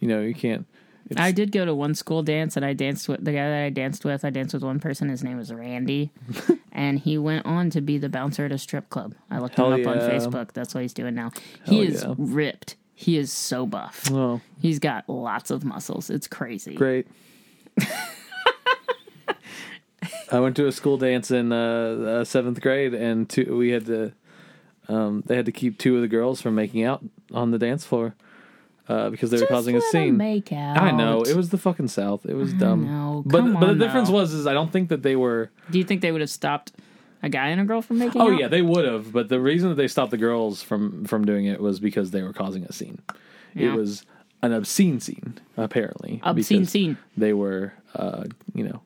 [0.00, 0.66] You know, you can't.
[1.10, 3.64] It's, I did go to one school dance and I danced with the guy that
[3.64, 4.24] I danced with.
[4.24, 5.10] I danced with one person.
[5.10, 6.10] His name was Randy,
[6.72, 9.14] and he went on to be the bouncer at a strip club.
[9.30, 9.98] I looked Hell him up on.
[9.98, 10.52] Facebook.
[10.52, 11.32] That's what he's doing now.
[11.66, 12.14] he is yeah.
[12.16, 12.76] ripped.
[12.94, 14.10] He is so buff.
[14.12, 16.10] Oh, He's got lots of muscles.
[16.10, 16.74] It's crazy.
[16.74, 17.06] great.
[20.30, 21.56] I went to a school dance in uh,
[22.20, 24.12] uh, seventh grade, and two, we had to.
[24.88, 27.02] Um, they had to keep two of the girls from making out
[27.32, 28.14] on the dance floor
[28.86, 30.18] uh, because they were Just causing a scene.
[30.18, 30.76] Make out.
[30.78, 32.26] I know it was the fucking south.
[32.26, 32.84] It was dumb.
[32.86, 33.22] know.
[33.24, 35.50] But Come but the on, difference was is I don't think that they were.
[35.70, 36.72] Do you think they would have stopped
[37.24, 38.38] a guy and a girl from making Oh out?
[38.38, 39.12] yeah, they would have.
[39.12, 42.22] But the reason that they stopped the girls from from doing it was because they
[42.22, 43.00] were causing a scene.
[43.54, 43.72] Yeah.
[43.72, 44.04] It was
[44.42, 46.20] an obscene scene, apparently.
[46.22, 46.98] Obscene scene.
[47.16, 48.82] They were, uh, you know,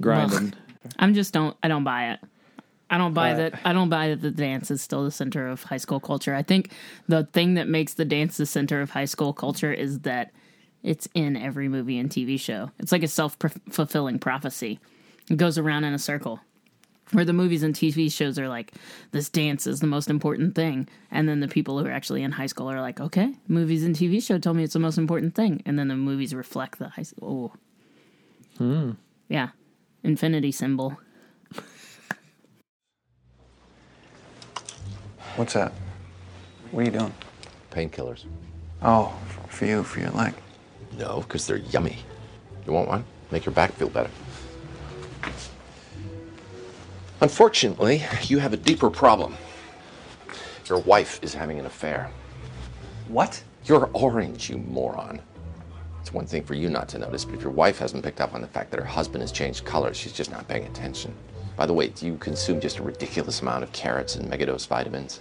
[0.00, 0.54] grinding.
[0.98, 2.20] I'm just don't I don't buy it.
[2.92, 5.46] I don't buy Uh, that I don't buy that the dance is still the center
[5.48, 6.34] of high school culture.
[6.34, 6.70] I think
[7.08, 10.32] the thing that makes the dance the center of high school culture is that
[10.82, 12.70] it's in every movie and TV show.
[12.78, 14.80] It's like a self-fulfilling prophecy.
[15.30, 16.40] It goes around in a circle.
[17.12, 18.72] Where the movies and TV shows are like,
[19.10, 20.88] this dance is the most important thing.
[21.10, 23.96] And then the people who are actually in high school are like, okay, movies and
[23.96, 25.60] TV show tell me it's the most important thing.
[25.66, 27.52] And then the movies reflect the high school.
[28.60, 28.64] Oh.
[28.64, 28.90] Hmm.
[29.28, 29.48] Yeah.
[30.04, 30.98] Infinity symbol.
[35.36, 35.72] What's that?
[36.70, 37.14] What are you doing?
[37.70, 38.24] Painkillers.
[38.82, 39.16] Oh,
[39.48, 40.34] for you, for your leg.
[40.98, 41.98] No, because they're yummy.
[42.66, 43.04] You want one?
[43.30, 44.10] Make your back feel better.
[47.22, 49.36] Unfortunately, you have a deeper problem.
[50.66, 52.10] Your wife is having an affair.
[53.08, 53.42] What?
[53.66, 55.20] You're orange, you moron.
[56.00, 58.32] It's one thing for you not to notice, but if your wife hasn't picked up
[58.32, 61.14] on the fact that her husband has changed colors, she's just not paying attention.
[61.56, 65.20] By the way, do you consume just a ridiculous amount of carrots and megadose vitamins?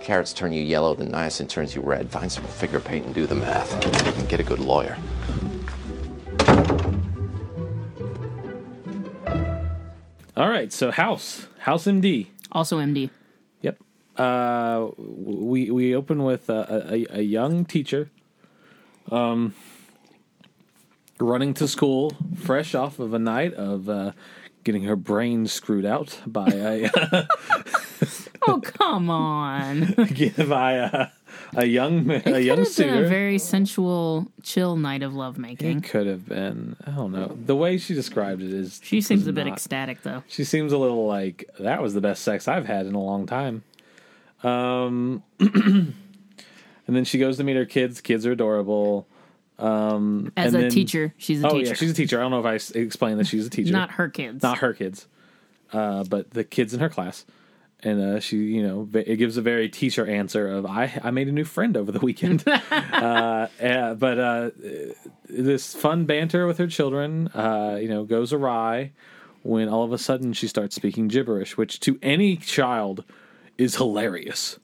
[0.00, 2.08] Carrots turn you yellow, then niacin turns you red.
[2.08, 3.72] Find some figure paint and do the math.
[4.16, 4.96] And get a good lawyer.
[10.36, 12.28] All right, so House, House MD.
[12.50, 13.10] Also MD.
[13.60, 13.78] Yep.
[14.16, 18.10] Uh, we we open with a, a, a young teacher,
[19.10, 19.54] um,
[21.20, 24.12] running to school, fresh off of a night of uh,
[24.64, 26.90] getting her brain screwed out by a
[28.48, 29.94] Oh, come on.
[30.48, 31.08] by a,
[31.54, 35.78] a young man a It could young been a very sensual, chill night of lovemaking.
[35.78, 36.76] it could have been.
[36.86, 37.36] I don't know.
[37.46, 38.80] The way she described it is.
[38.82, 40.22] She seems a bit not- ecstatic, though.
[40.28, 43.26] She seems a little like that was the best sex I've had in a long
[43.26, 43.62] time.
[44.42, 45.94] Um, and
[46.86, 48.00] then she goes to meet her kids.
[48.00, 49.06] Kids are adorable.
[49.58, 51.68] Um, As a then- teacher, she's a oh teacher.
[51.68, 52.18] yeah, she's a teacher.
[52.18, 53.72] I don't know if I explained that she's a teacher.
[53.72, 54.42] Not her kids.
[54.42, 55.06] not her kids,
[55.72, 57.24] uh, but the kids in her class.
[57.84, 61.26] And uh, she, you know, it gives a very teacher answer of I, I made
[61.26, 62.44] a new friend over the weekend.
[62.70, 64.50] uh, uh, but uh,
[65.28, 68.92] this fun banter with her children, uh, you know, goes awry
[69.42, 73.04] when all of a sudden she starts speaking gibberish, which to any child
[73.58, 74.58] is hilarious.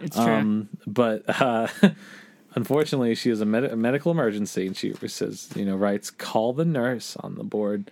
[0.00, 0.26] It's true.
[0.26, 1.68] Um, but uh,
[2.54, 6.52] unfortunately, she has a, med- a medical emergency, and she says, you know, writes, "Call
[6.52, 7.90] the nurse" on the board,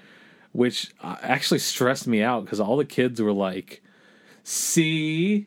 [0.53, 3.83] which uh, actually stressed me out because all the kids were like,
[4.49, 5.47] "C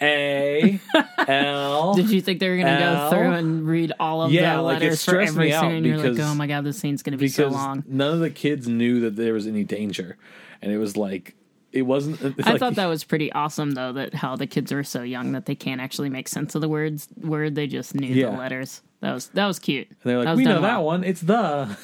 [0.00, 0.80] A
[1.28, 4.56] L." Did you think they were going to go through and read all of Yeah,
[4.56, 5.70] the like, it letters for stressed every me out scene?
[5.72, 7.84] And you're like, because- oh my god, this scene's going to be so because long.
[7.86, 10.16] none of the kids knew that there was any danger,
[10.60, 11.34] and it was like
[11.70, 12.20] it wasn't.
[12.44, 15.32] I like- thought that was pretty awesome, though, that how the kids are so young
[15.32, 17.08] that they can't actually make sense of the words.
[17.20, 18.30] Word, they just knew Yeah.
[18.30, 18.82] the letters.
[19.00, 19.88] That was that was cute.
[19.88, 20.84] And they're That like, was we know done that well.
[20.84, 21.04] one.
[21.04, 21.76] It's the.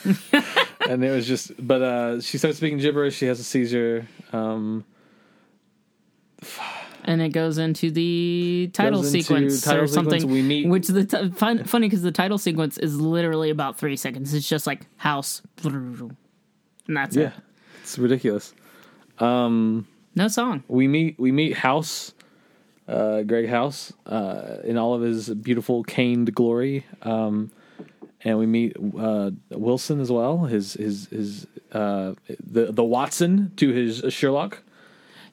[0.88, 3.16] and it was just, but uh, she starts speaking gibberish.
[3.16, 4.06] She has a seizure.
[4.32, 4.84] Um,
[7.04, 10.10] and it goes into the title into sequence title or sequence.
[10.10, 10.30] something.
[10.30, 13.96] We meet- which the t- fun, funny because the title sequence is literally about three
[13.96, 14.34] seconds.
[14.34, 16.16] It's just like house, and
[16.88, 17.32] that's yeah, it.
[17.82, 18.52] it's ridiculous.
[20.18, 20.64] No song.
[20.68, 22.12] We meet we meet House,
[22.88, 26.84] uh, Greg House, uh, in all of his beautiful caned glory.
[27.02, 27.52] Um,
[28.24, 30.46] and we meet uh, Wilson as well.
[30.46, 34.62] His his his uh, the the Watson to his Sherlock.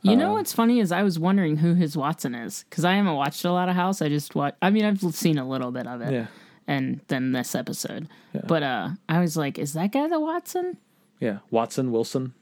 [0.05, 2.95] You Uh, know what's funny is I was wondering who his Watson is because I
[2.95, 4.01] haven't watched a lot of House.
[4.01, 4.55] I just watch.
[4.61, 6.13] I mean, I've seen a little bit of it.
[6.13, 6.27] Yeah,
[6.67, 8.07] and then this episode.
[8.47, 10.77] But uh I was like, is that guy the Watson?
[11.19, 11.39] yeah.
[11.49, 12.33] Watson Wilson.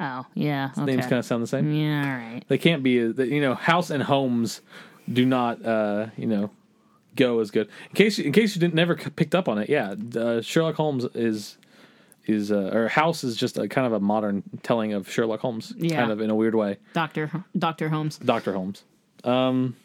[0.00, 0.70] Oh, yeah.
[0.76, 0.84] Okay.
[0.86, 1.72] Names kind of sound the same.
[1.72, 2.42] Yeah, all right.
[2.48, 2.92] They can't be.
[2.92, 4.60] You know, House and Holmes
[5.12, 5.64] do not.
[5.64, 6.50] Uh, you know,
[7.16, 7.68] go as good.
[7.90, 9.94] In case in case you didn't never picked up on it, yeah.
[10.16, 11.58] Uh, Sherlock Holmes is
[12.26, 15.72] is uh, or House is just a kind of a modern telling of Sherlock Holmes,
[15.76, 15.96] Yeah.
[16.00, 16.78] kind of in a weird way.
[16.92, 18.18] Doctor Doctor Holmes.
[18.18, 18.82] Doctor Holmes.
[19.24, 19.76] Um,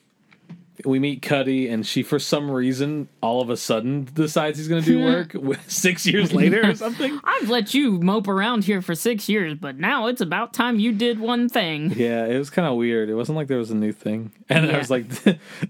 [0.85, 4.83] we meet Cuddy, and she, for some reason, all of a sudden decides he's going
[4.83, 7.19] to do work with- six years later or something.
[7.23, 10.91] I've let you mope around here for six years, but now it's about time you
[10.91, 11.91] did one thing.
[11.95, 13.09] Yeah, it was kind of weird.
[13.09, 14.31] It wasn't like there was a new thing.
[14.47, 15.05] And I was like,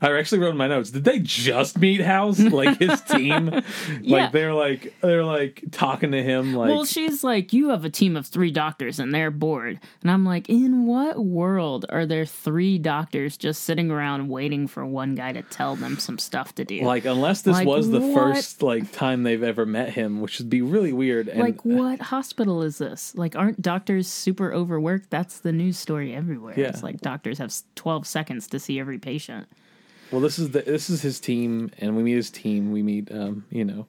[0.01, 2.39] I actually wrote in my notes, did they just meet House?
[2.39, 3.61] Like his team?
[4.01, 7.89] Like they're like they're like talking to him like well, she's like, you have a
[7.89, 9.79] team of three doctors and they're bored.
[10.01, 14.85] And I'm like, in what world are there three doctors just sitting around waiting for
[14.85, 16.81] one guy to tell them some stuff to do?
[16.83, 18.13] like unless this Like, was the what?
[18.35, 21.27] first like time they've ever met him, which would be really weird.
[21.27, 23.13] And like what hospital is this?
[23.15, 25.09] Like, aren't doctors super overworked?
[25.09, 26.53] That's the news story everywhere.
[26.57, 26.67] Yeah.
[26.67, 29.47] It's like doctors have s- 12 seconds to see every patient.
[30.11, 32.71] Well, this is the this is his team, and we meet his team.
[32.71, 33.87] We meet, um, you know,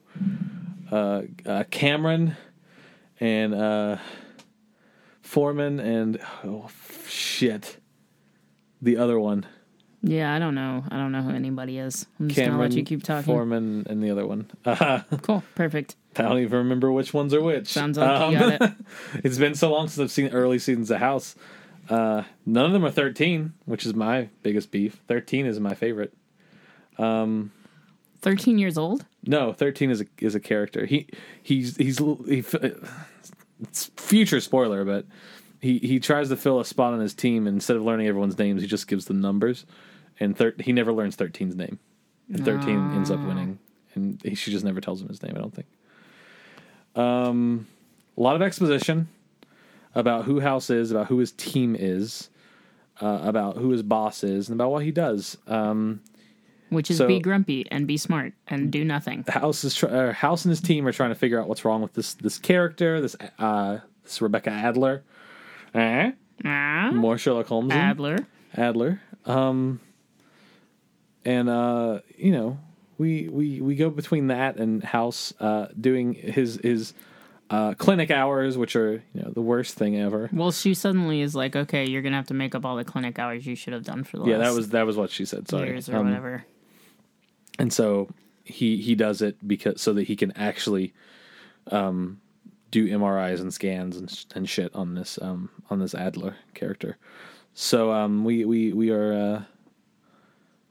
[0.91, 2.35] uh, uh, Cameron
[3.19, 3.97] and uh,
[5.21, 6.67] Foreman and oh
[7.07, 7.77] shit,
[8.81, 9.45] the other one,
[10.03, 10.83] Yeah, I don't know.
[10.89, 12.07] I don't know who anybody is.
[12.19, 13.23] I'm just Cameron, gonna let you keep talking.
[13.23, 14.49] Foreman, and the other one.
[14.65, 15.95] Uh, Cool, perfect.
[16.15, 17.67] I don't even remember which ones are which.
[17.67, 18.71] Sounds like Um, you got it.
[19.23, 21.35] it's been so long since I've seen early seasons of House.
[21.89, 24.99] Uh, none of them are thirteen, which is my biggest beef.
[25.07, 26.13] Thirteen is my favorite.
[26.97, 29.05] 13 years old?
[29.25, 30.85] No, thirteen is a is a character.
[30.85, 31.07] He
[31.41, 32.43] he's he's he,
[33.61, 35.05] it's future spoiler, but
[35.59, 37.47] he he tries to fill a spot on his team.
[37.47, 39.65] And instead of learning everyone's names, he just gives them numbers,
[40.21, 41.79] and thir- he never learns 13's name.
[42.33, 43.59] And thirteen ends up winning,
[43.93, 45.33] and he, she just never tells him his name.
[45.35, 45.67] I don't think.
[46.95, 47.67] Um,
[48.17, 49.09] a lot of exposition
[49.95, 52.29] about who House is, about who his team is,
[53.01, 55.37] uh, about who his boss is, and about what he does.
[55.47, 56.01] Um,
[56.69, 59.25] Which is So- be grumpy and be smart and do nothing.
[59.27, 61.81] House is try- uh, House and his team are trying to figure out what's wrong
[61.81, 65.03] with this this character, this uh, this Rebecca Adler.
[65.73, 66.11] Eh?
[66.45, 67.73] Ah, More Sherlock Holmes.
[67.73, 68.19] Adler.
[68.55, 69.01] Adler.
[69.25, 69.79] Um,
[71.25, 72.57] and uh, you know,
[72.97, 76.93] we we we go between that and House uh, doing his his
[77.49, 80.29] uh, clinic hours, which are you know the worst thing ever.
[80.31, 82.85] Well, she suddenly is like, okay, you're going to have to make up all the
[82.85, 85.09] clinic hours you should have done for the Yeah, last that was that was what
[85.11, 85.49] she said.
[85.49, 86.45] Sorry, years or Um, whatever.
[87.59, 88.09] and so
[88.43, 90.93] he he does it because so that he can actually
[91.71, 92.19] um
[92.71, 96.97] do MRIs and scans and sh- and shit on this um on this Adler character.
[97.53, 99.43] So um we we we are uh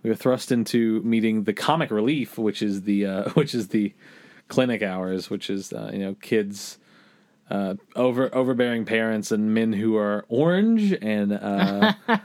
[0.02, 3.92] we were thrust into meeting the comic relief, which is the uh, which is the
[4.48, 6.78] clinic hours, which is uh, you know kids.
[7.50, 11.92] Uh, over overbearing parents and men who are orange and uh,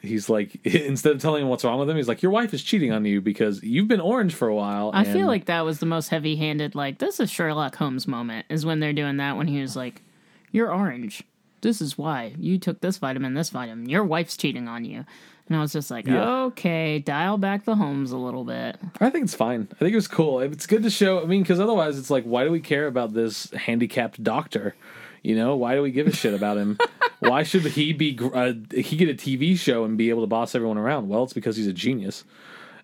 [0.00, 2.62] he's like instead of telling him what's wrong with him he's like your wife is
[2.62, 5.78] cheating on you because you've been orange for a while I feel like that was
[5.78, 9.36] the most heavy handed, like, this is Sherlock Holmes moment, is when they're doing that
[9.36, 10.02] when he was like,
[10.50, 11.22] You're orange.
[11.60, 12.34] This is why.
[12.38, 13.88] You took this vitamin, this vitamin.
[13.88, 15.04] Your wife's cheating on you.
[15.48, 16.44] And I was just like, Yeah.
[16.44, 18.76] okay, dial back the Holmes a little bit.
[19.00, 19.68] I think it's fine.
[19.72, 20.40] I think it was cool.
[20.40, 21.20] It's good to show.
[21.22, 24.74] I mean, because otherwise, it's like, why do we care about this handicapped doctor?
[25.22, 26.78] You know, why do we give a shit about him?
[27.20, 28.12] why should he be?
[28.12, 31.08] gr- Uh, he get a TV show and be able to boss everyone around?
[31.08, 32.24] Well, it's because he's a genius.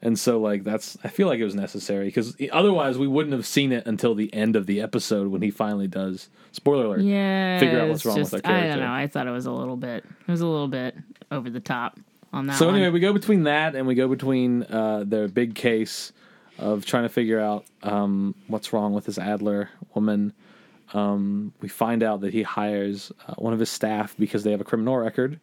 [0.00, 0.96] And so, like, that's.
[1.02, 4.32] I feel like it was necessary because otherwise, we wouldn't have seen it until the
[4.32, 6.28] end of the episode when he finally does.
[6.52, 7.00] Spoiler alert.
[7.00, 7.58] Yeah.
[7.58, 8.92] Figure out what's wrong just, with our I don't know.
[8.92, 10.96] I thought it was a little bit, it was a little bit
[11.32, 11.98] over the top
[12.32, 12.76] on that So one.
[12.76, 16.12] anyway, we go between that and we go between uh, their big case
[16.58, 20.32] of trying to figure out um, what's wrong with this Adler woman.
[20.92, 24.60] Um, we find out that he hires uh, one of his staff because they have
[24.60, 25.38] a criminal record,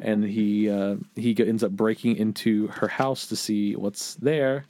[0.00, 4.64] and he uh, he ends up breaking into her house to see what's there,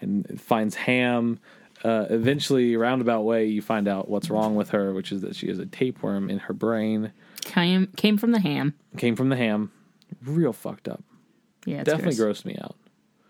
[0.00, 1.40] and finds Ham.
[1.84, 5.48] Uh, eventually, roundabout way, you find out what's wrong with her, which is that she
[5.48, 7.12] has a tapeworm in her brain.
[7.42, 8.74] came, came from the ham.
[8.96, 9.70] Came from the ham,
[10.24, 11.02] real fucked up.
[11.64, 12.42] Yeah, it's Definitely gross.
[12.42, 12.76] grossed me out.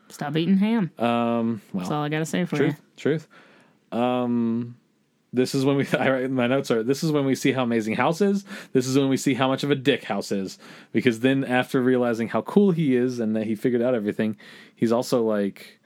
[0.09, 0.91] Stop eating ham.
[0.99, 3.29] Um, well, That's all I got to say for truth, truth.
[3.93, 4.77] Um,
[5.33, 5.87] this is when we.
[5.99, 6.83] I write my notes are.
[6.83, 8.45] This is when we see how amazing House is.
[8.73, 10.59] This is when we see how much of a dick House is.
[10.93, 14.37] Because then, after realizing how cool he is and that he figured out everything,
[14.75, 15.81] he's also like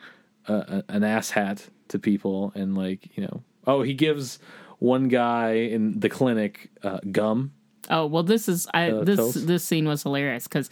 [0.46, 3.42] a, a, an asshat to people and like you know.
[3.66, 4.38] Oh, he gives
[4.78, 7.52] one guy in the clinic uh, gum.
[7.90, 10.70] Oh, well, this is, I, Uh, this, this scene was hilarious because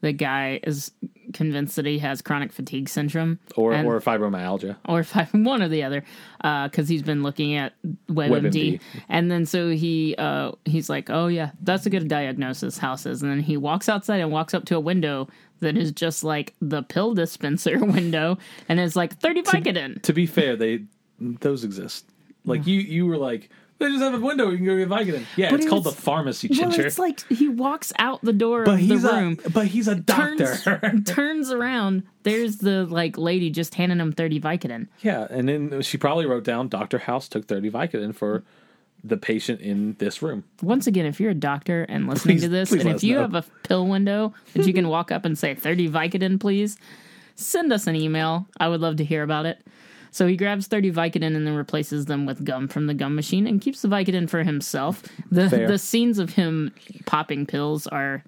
[0.00, 0.90] the guy is
[1.32, 3.38] convinced that he has chronic fatigue syndrome.
[3.56, 4.76] Or, and- or fibromyalgia.
[4.88, 6.04] or I, one or the other,
[6.38, 7.72] because he's been looking at
[8.10, 8.80] WebMD, WebMD.
[9.08, 12.78] and then so he uh, he's like, oh yeah, that's a good diagnosis.
[12.78, 15.28] Houses, and then he walks outside and walks up to a window
[15.60, 20.02] that is just like the pill dispenser window, and it's like thirty Vicodin.
[20.02, 20.82] To be fair, they
[21.20, 22.06] those exist.
[22.44, 23.50] Like you, you were like,
[23.82, 24.50] they just have a window.
[24.50, 25.24] You can go get Vicodin.
[25.36, 28.80] Yeah, But it's called the pharmacy, Well, it's like he walks out the door but
[28.80, 29.38] of the room.
[29.44, 30.56] a but he's a doctor.
[30.56, 32.04] Turns, turns around.
[32.22, 34.88] There's the like lady just handing him thirty Vicodin.
[35.00, 38.44] yeah, and then she probably wrote down Doctor House took thirty Vicodin for
[39.04, 40.44] the patient in this room.
[40.62, 43.22] Once again, if you're a doctor and listening Please- to this, and if you know.
[43.22, 46.78] have a pill window that you can walk up and say 30 Vicodin, please
[47.34, 48.46] send us an email.
[48.60, 49.58] I would love to hear about it.
[50.12, 53.46] So he grabs 30 Vicodin and then replaces them with gum from the gum machine
[53.46, 55.02] and keeps the Vicodin for himself.
[55.30, 55.66] The Fair.
[55.66, 56.72] the scenes of him
[57.06, 58.22] popping pills are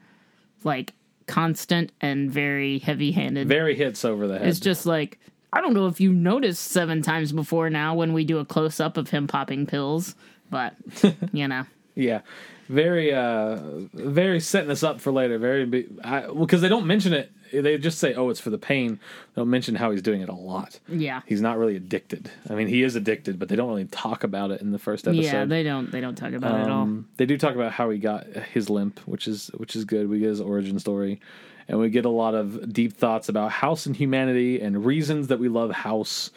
[0.64, 0.94] like
[1.27, 3.49] constant and very heavy handed.
[3.49, 4.49] Very hits over the head.
[4.49, 5.18] It's just like
[5.53, 8.81] I don't know if you noticed seven times before now when we do a close
[8.81, 10.16] up of him popping pills,
[10.51, 10.75] but
[11.33, 11.64] you know.
[11.94, 12.20] Yeah,
[12.68, 13.59] very uh,
[13.92, 15.38] very setting us up for later.
[15.38, 17.30] Very I, well because they don't mention it.
[17.52, 18.98] They just say, "Oh, it's for the pain."
[19.35, 20.80] They don't mention how he's doing it a lot.
[20.88, 21.20] Yeah.
[21.26, 22.30] He's not really addicted.
[22.48, 25.07] I mean, he is addicted, but they don't really talk about it in the first
[25.07, 25.22] episode.
[25.22, 26.83] Yeah, they don't they don't talk about it at all.
[26.83, 30.09] Um, they do talk about how he got his limp, which is which is good.
[30.09, 31.20] We get his origin story,
[31.68, 35.38] and we get a lot of deep thoughts about House and humanity and reasons that
[35.38, 36.30] we love House.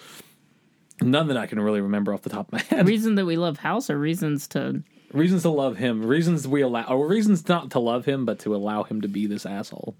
[1.01, 2.87] None that I can really remember off the top of my head.
[2.87, 6.83] Reason that we love House or reasons to reasons to love him, reasons we allow,
[6.83, 9.95] or reasons not to love him, but to allow him to be this asshole.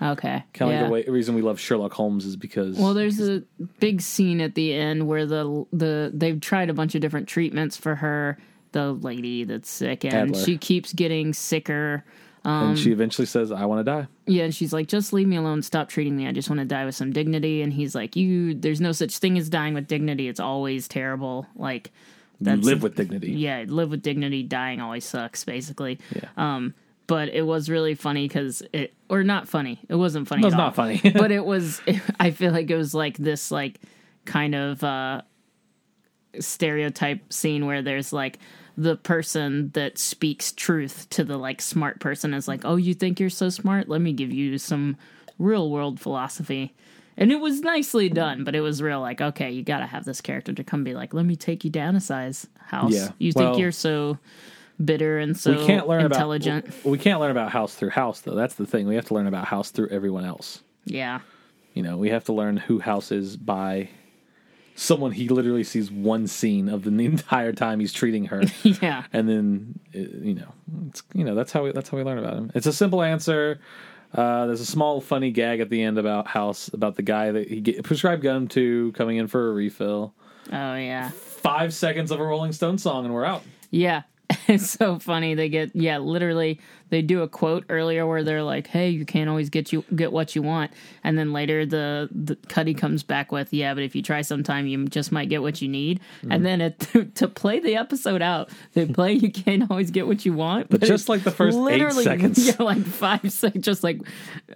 [0.00, 0.42] Okay.
[0.52, 0.80] Kind of yeah.
[0.88, 3.42] like the way, reason we love Sherlock Holmes is because Well, there's a
[3.78, 7.76] big scene at the end where the the they've tried a bunch of different treatments
[7.76, 8.38] for her,
[8.72, 10.44] the lady that's sick, and Adler.
[10.44, 12.04] she keeps getting sicker.
[12.44, 15.28] Um, and she eventually says, "I want to die." Yeah, and she's like, "Just leave
[15.28, 15.62] me alone.
[15.62, 16.26] Stop treating me.
[16.26, 19.18] I just want to die with some dignity." And he's like, "You, there's no such
[19.18, 20.26] thing as dying with dignity.
[20.26, 21.46] It's always terrible.
[21.54, 21.92] Like,
[22.44, 23.32] You live with dignity.
[23.32, 24.42] yeah, live with dignity.
[24.42, 25.98] Dying always sucks, basically.
[26.14, 26.28] Yeah.
[26.36, 26.74] Um,
[27.06, 29.80] but it was really funny because it, or not funny.
[29.88, 30.42] It wasn't funny.
[30.42, 30.66] It was at all.
[30.66, 31.00] not funny.
[31.14, 31.80] but it was.
[32.20, 33.80] I feel like it was like this, like
[34.24, 35.22] kind of uh,
[36.38, 38.38] stereotype scene where there's like
[38.76, 43.20] the person that speaks truth to the like smart person is like, "Oh, you think
[43.20, 43.88] you're so smart?
[43.88, 44.96] Let me give you some
[45.38, 46.74] real world philosophy."
[47.16, 50.04] And it was nicely done, but it was real like, okay, you got to have
[50.04, 52.92] this character to come be like, "Let me take you down a size, house.
[52.94, 53.10] Yeah.
[53.18, 54.18] You think you're so
[54.82, 58.20] bitter and so we can't learn intelligent." about we can't learn about House through House
[58.20, 58.34] though.
[58.34, 58.86] That's the thing.
[58.86, 60.62] We have to learn about House through everyone else.
[60.84, 61.20] yeah.
[61.74, 63.88] You know, we have to learn who House is by
[64.74, 68.42] someone he literally sees one scene of the entire time he's treating her.
[68.62, 69.04] Yeah.
[69.12, 70.52] and then uh, you know,
[70.88, 72.50] it's you know that's how we that's how we learn about him.
[72.54, 73.60] It's a simple answer.
[74.14, 77.48] Uh, there's a small funny gag at the end about House about the guy that
[77.48, 80.14] he get, prescribed gum to coming in for a refill.
[80.52, 81.10] Oh yeah.
[81.10, 83.42] Five seconds of a Rolling Stone song and we're out.
[83.70, 84.02] Yeah.
[84.48, 85.34] It's so funny.
[85.34, 86.60] They get yeah, literally
[86.90, 90.12] they do a quote earlier where they're like, "Hey, you can't always get you get
[90.12, 90.72] what you want,"
[91.04, 94.66] and then later the the Cuddy comes back with, "Yeah, but if you try sometime,
[94.66, 96.32] you just might get what you need." Mm-hmm.
[96.32, 100.06] And then it, to, to play the episode out, they play, "You can't always get
[100.06, 102.46] what you want," But just like the first eight literally, seconds.
[102.46, 104.00] yeah, like five seconds, just like,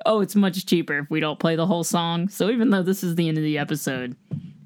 [0.04, 2.28] oh, it's much cheaper if we don't play the whole song.
[2.28, 4.16] So even though this is the end of the episode,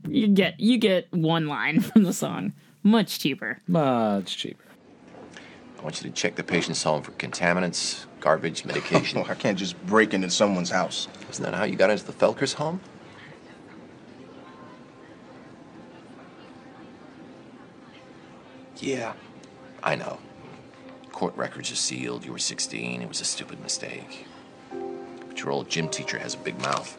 [0.09, 3.59] you get you get one line from the song, much cheaper.
[3.69, 4.65] Much cheaper.
[5.81, 9.25] I want you to check the patient's home for contaminants, garbage, medication.
[9.29, 11.09] I can't just break into someone's house.
[11.31, 12.81] Isn't that how you got into the Felkers home?
[18.77, 19.15] Yeah,
[19.83, 20.19] I know.
[21.13, 22.27] Court records are sealed.
[22.27, 23.01] You were 16.
[23.01, 24.27] It was a stupid mistake.
[25.29, 26.99] But your old gym teacher has a big mouth.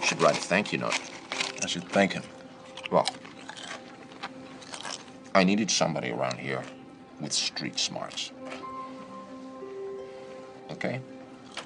[0.00, 0.98] You should write a thank you note.
[1.60, 2.22] I should thank him.
[2.90, 3.08] Well,
[5.34, 6.62] I needed somebody around here
[7.20, 8.32] with street smarts.
[10.70, 11.00] Okay?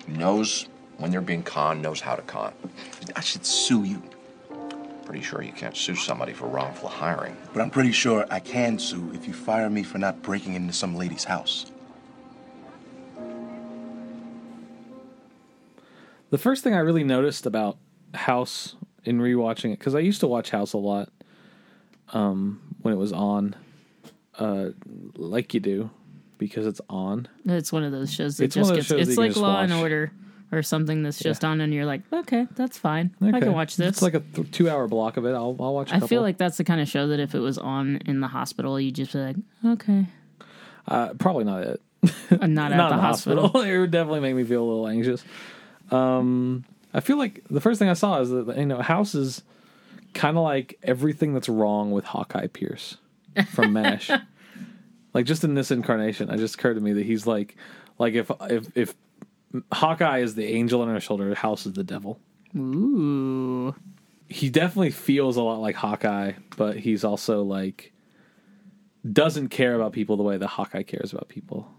[0.06, 2.52] Knows when they're being conned, knows how to con.
[3.16, 4.02] I should sue you,
[5.10, 7.36] Pretty sure you can't sue somebody for wrongful hiring.
[7.52, 10.72] but I'm pretty sure I can sue if you fire me for not breaking into
[10.72, 11.72] some lady's house.
[16.30, 17.76] The first thing I really noticed about
[18.14, 21.08] House in rewatching it because I used to watch House a lot
[22.12, 23.56] um, when it was on,
[24.38, 24.70] uh,
[25.16, 25.90] like you do,
[26.38, 27.28] because it's on.
[27.44, 28.90] It's one of those shows that It's just gets.
[28.90, 29.72] It's like Law and.
[29.72, 30.12] Order
[30.52, 33.14] or something that's just on, and you're like, okay, that's fine.
[33.20, 33.88] I can watch this.
[33.88, 35.30] It's like a th- two-hour block of it.
[35.30, 35.92] I'll, I'll watch.
[35.92, 38.20] I I feel like that's the kind of show that if it was on in
[38.20, 40.06] the hospital, you'd just be like, okay,
[40.88, 41.80] uh, probably not it.
[42.40, 43.42] I'm not at not the the hospital.
[43.44, 43.62] hospital.
[43.70, 45.24] it would definitely make me feel a little anxious.
[45.90, 49.42] Um, I feel like the first thing I saw is that you know House is
[50.14, 52.96] kind of like everything that's wrong with Hawkeye Pierce
[53.52, 54.10] from Mash.
[55.14, 57.56] like just in this incarnation, it just occurred to me that he's like,
[57.98, 58.94] like if if if
[59.72, 62.20] Hawkeye is the angel on her shoulder, House is the devil.
[62.56, 63.74] Ooh,
[64.28, 67.92] He definitely feels a lot like Hawkeye, but he's also like
[69.10, 71.70] doesn't care about people the way that Hawkeye cares about people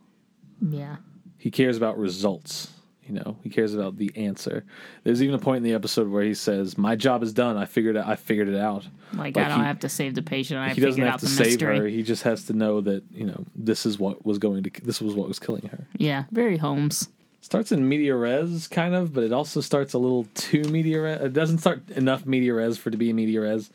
[0.62, 0.98] yeah.
[1.38, 2.72] he cares about results.
[3.08, 4.64] You know, he cares about the answer.
[5.04, 7.58] There's even a point in the episode where he says, "My job is done.
[7.58, 8.06] I figured it.
[8.06, 10.60] I figured it out." Like, Like I don't he- have to save the patient.
[10.60, 11.78] I he doesn't have out to save mystery.
[11.80, 11.88] her.
[11.88, 14.72] He just has to know that you know this is what was going to.
[14.84, 15.88] This was what was killing her.
[15.98, 17.10] Yeah, very Holmes.
[17.44, 21.22] Starts in media res, kind of, but it also starts a little too media res.
[21.22, 23.72] It doesn't start enough media res for it to be a media res,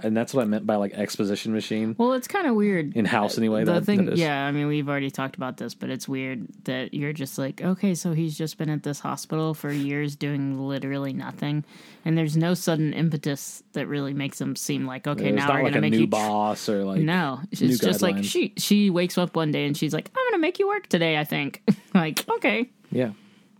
[0.00, 3.04] and that's what I meant by like exposition machine Well, it's kind of weird in
[3.04, 3.64] house anyway.
[3.64, 6.46] the that, thing, that yeah, I mean, we've already talked about this, but it's weird
[6.64, 10.58] that you're just like, okay, so he's just been at this hospital for years doing
[10.60, 11.64] literally nothing,
[12.04, 15.64] and there's no sudden impetus that really makes him seem like, okay, There's now we're
[15.64, 16.06] like gonna make you.
[16.06, 19.92] boss or like no, it's just like she she wakes up one day and she's
[19.94, 21.18] like, I'm gonna make you work today.
[21.18, 21.62] I think,
[21.94, 23.10] like, okay, yeah.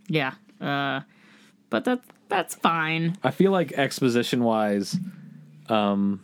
[0.07, 1.01] yeah, uh,
[1.69, 3.17] but that that's fine.
[3.23, 4.97] I feel like exposition wise,
[5.67, 6.21] um,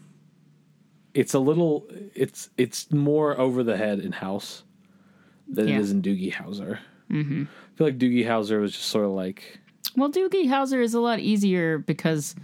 [1.16, 4.63] it's a little it's it's more over the head in House
[5.47, 5.76] than Yeah.
[5.78, 6.78] it is in Doogie Howser.
[7.11, 7.43] Mm-hmm.
[7.43, 9.59] I feel like Doogie Howser was just sort of like
[9.95, 12.36] Well, Doogie Howser is a lot easier because,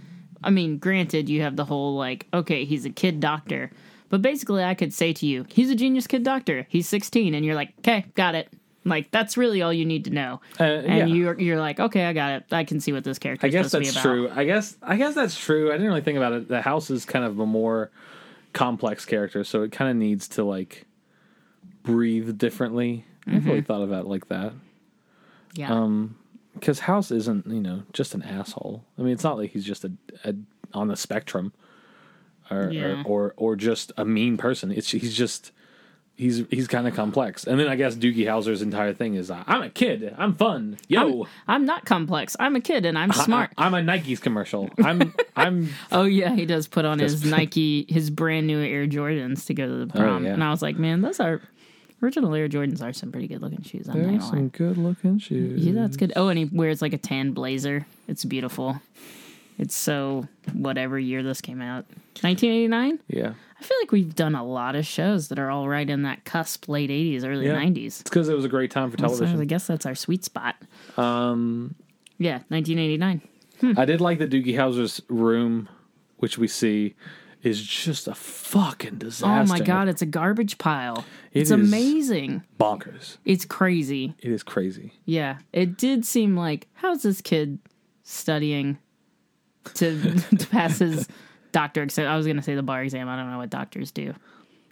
[0.42, 3.70] I mean, granted, you have the whole like, okay, he's a kid doctor,
[4.08, 6.66] but basically, I could say to you, he's a genius kid doctor.
[6.68, 8.48] He's 16, and you're like, okay, got it.
[8.84, 11.14] Like that's really all you need to know, Uh, and yeah.
[11.14, 12.44] you're you're like, okay, I got it.
[12.52, 13.46] I can see what this character.
[13.46, 14.02] I guess that's to be about.
[14.02, 14.30] true.
[14.34, 15.68] I guess I guess that's true.
[15.70, 16.48] I didn't really think about it.
[16.48, 17.90] The House is kind of a more
[18.52, 20.86] complex character, so it kind of needs to like
[21.82, 23.04] breathe differently.
[23.26, 24.52] I've really thought about it like that.
[25.54, 26.16] Yeah, Um,
[26.54, 28.84] because House isn't you know just an asshole.
[28.98, 29.92] I mean, it's not like he's just a,
[30.24, 30.34] a
[30.74, 31.52] on the spectrum,
[32.50, 33.02] or, Yeah.
[33.04, 34.70] or or or just a mean person.
[34.72, 35.52] It's he's just
[36.22, 37.44] he's he's kind of complex.
[37.44, 40.78] And then I guess Doogie Howser's entire thing is uh, I'm a kid, I'm fun,
[40.88, 41.24] yo.
[41.24, 42.36] I'm, I'm not complex.
[42.40, 43.50] I'm a kid, and I'm smart.
[43.58, 44.70] I, am a Nike's commercial.
[44.82, 49.44] I'm I'm Oh yeah, he does put on his Nike, his brand new Air Jordans
[49.46, 50.34] to go to the prom, Oh, yeah.
[50.34, 51.42] and I was like, man, those are
[52.02, 53.88] original Air Jordans are some pretty good looking shoes.
[53.88, 55.64] I'm some good looking shoes.
[55.64, 56.12] Yeah, that's good.
[56.16, 57.86] Oh, and he wears like a tan blazer.
[58.08, 58.80] It's beautiful.
[59.62, 61.84] It's so whatever year this came out.
[62.22, 62.98] 1989?
[63.06, 66.02] Yeah, I feel like we've done a lot of shows that are all right in
[66.02, 67.54] that cusp late 80s, early Yeah.
[67.54, 68.00] 90s.
[68.00, 70.56] it's because it was a great time for So I guess that's our sweet spot.
[70.96, 71.76] Um,
[72.18, 73.22] Yeah, 1989.
[73.76, 75.68] I did like the Doogie Howser's room,
[76.16, 76.94] which we see.
[77.44, 79.52] is just a fucking disaster.
[79.52, 81.04] Oh my god, it's a garbage pile.
[81.32, 82.42] It it's amazing.
[82.58, 83.18] bonkers.
[83.24, 84.14] It's crazy.
[84.20, 84.92] It is crazy.
[85.06, 87.58] Yeah, it did seem like how's this kid
[88.04, 88.78] studying
[89.74, 91.08] to to pass his
[91.52, 92.08] doctor exam?
[92.08, 93.08] I was gonna say the bar exam.
[93.08, 94.14] I don't know what doctors do.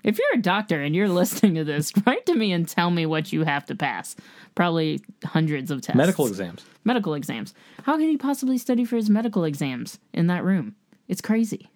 [0.03, 3.05] If you're a doctor and you're listening to this, write to me and tell me
[3.05, 4.17] what you have to pass.
[4.55, 5.97] Probably hundreds of tests.
[5.97, 6.65] Medical exams.
[6.85, 7.53] Medical exams.
[7.83, 10.75] How can he possibly study for his medical exams in that room?
[11.07, 11.69] It's crazy.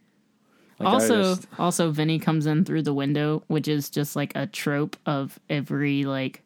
[0.78, 4.46] Like, also, just- also Vinny comes in through the window, which is just like a
[4.46, 6.42] trope of every like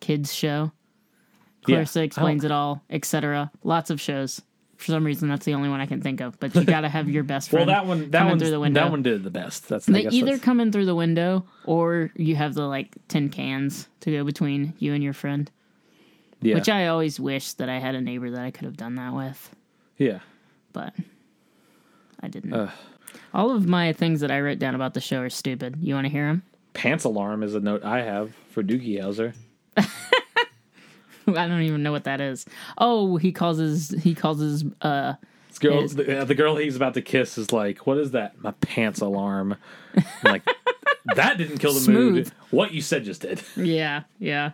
[0.00, 0.72] kids show.
[1.62, 3.50] Clarissa I explains it all, etc.
[3.62, 4.42] Lots of shows.
[4.80, 6.40] For some reason, that's the only one I can think of.
[6.40, 7.66] But you got to have your best friend.
[7.66, 8.80] well, that one, that one, through the window.
[8.80, 9.68] that one did the best.
[9.68, 12.66] That's I They guess either that's- come in through the window, or you have the
[12.66, 15.50] like tin cans to go between you and your friend.
[16.40, 18.94] yeah, Which I always wish that I had a neighbor that I could have done
[18.94, 19.54] that with,
[19.98, 20.20] yeah.
[20.72, 20.94] but
[22.20, 22.70] I didn't.
[23.34, 25.76] All of my things that I wrote down about the show are stupid.
[25.80, 26.42] You want to hear them?
[26.72, 29.34] Pants alarm is a note I have for Doogie Howser.
[31.36, 32.46] I don't even know what that is.
[32.78, 35.14] Oh, he calls his he calls his uh
[35.48, 38.12] This girl, Is- the, uh, the girl he's about to kiss is like, "What is
[38.12, 38.40] that?
[38.42, 39.56] My pants alarm."
[39.96, 40.42] I'm like,
[41.16, 42.30] that didn't kill the mood.
[42.50, 43.42] What you said just did.
[43.56, 44.52] yeah yeah.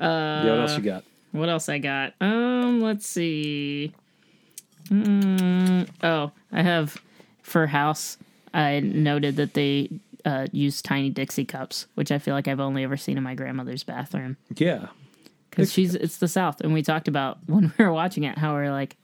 [0.00, 1.04] yeah, what else you got?
[1.32, 2.14] What else I got?
[2.20, 3.92] Um, let's see.
[4.88, 6.96] Mm, oh, I have
[7.42, 8.18] for house.
[8.52, 9.88] I noted that they
[10.24, 13.34] uh, use tiny Dixie cups, which I feel like I've only ever seen in my
[13.34, 14.88] grandmother's bathroom Yeah,
[15.54, 18.54] because she's it's the South, and we talked about when we were watching it how
[18.54, 18.96] we're like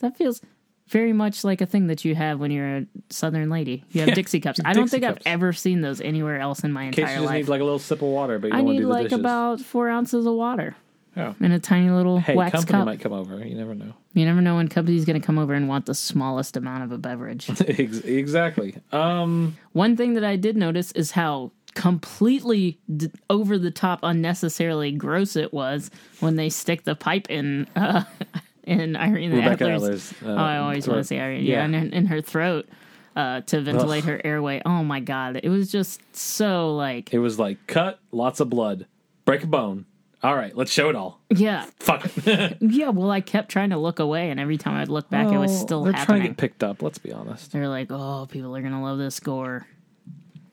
[0.00, 0.40] that feels
[0.88, 3.84] very much like a thing that you have when you're a Southern lady.
[3.92, 4.60] You have Yeah, Dixie cups.
[4.64, 5.22] I don't think cups.
[5.24, 7.36] I've ever seen those anywhere else in my in case entire you just life.
[7.44, 9.18] need like a little sip of water, but you I need do the like dishes.
[9.20, 10.76] about four ounces of water
[11.16, 11.34] Oh.
[11.40, 12.86] in a tiny little Hey, wax company cup.
[12.86, 13.38] might come over.
[13.46, 13.94] You never know.
[14.14, 16.90] You never know when company's going to come over and want the smallest amount of
[16.92, 17.48] a beverage.
[17.60, 18.76] Exactly.
[18.92, 24.92] Um, One thing that I did notice is how completely d- over the top, unnecessarily
[24.92, 28.04] gross it was when they stick the pipe in uh,
[28.64, 30.12] in Irene Rebecca Adler's.
[30.12, 31.44] Adler's, uh, oh, I always want to say Irene.
[31.44, 31.64] Yeah, Yeah.
[31.66, 32.68] in, her, in her throat
[33.16, 34.60] uh, to ventilate her airway.
[34.64, 38.86] Oh my god, it was just so like it was like cut, lots of blood,
[39.24, 39.86] break a bone.
[40.22, 41.20] All right, let's show it all.
[41.28, 42.56] yeah, Fuck it.
[42.62, 42.88] yeah.
[42.88, 45.50] Well, I kept trying to look away, and every time I'd look back, it was
[45.52, 46.80] Oh, still They're trying to get picked up.
[46.80, 47.52] Let's be honest.
[47.52, 49.66] They're like, oh, people are gonna love this gore.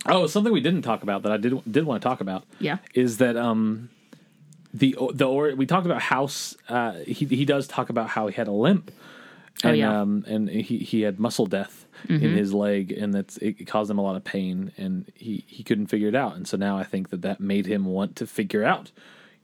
[0.06, 2.44] Oh, something we didn't talk about that I did did want to talk about.
[2.60, 2.78] Yeah.
[2.94, 3.90] is that um
[4.74, 6.56] the the or we talked about House.
[6.70, 8.92] Uh, he he does talk about how he had a limp.
[9.64, 10.02] Oh, And, yeah.
[10.02, 12.26] um, and he, he had muscle death Mm-hmm.
[12.26, 15.62] in his leg, and that's it caused him a lot of pain, and he, he
[15.62, 16.36] couldn't figure it out.
[16.36, 18.92] And so now I think that that made him want to figure out,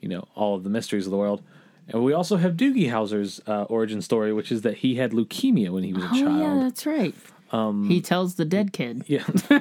[0.01, 1.43] you know, all of the mysteries of the world.
[1.87, 5.69] And we also have Doogie Howser's uh, origin story, which is that he had leukemia
[5.69, 6.61] when he was a Oh yeah, child.
[6.63, 7.13] that's right.
[7.51, 9.23] Um, he tells the dead kid, Yeah.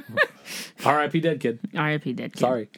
[0.85, 1.21] R.I.P.
[1.21, 1.61] Dead kid.
[1.77, 2.13] R.I.P.
[2.15, 2.41] dead kid.
[2.41, 2.69] Sorry.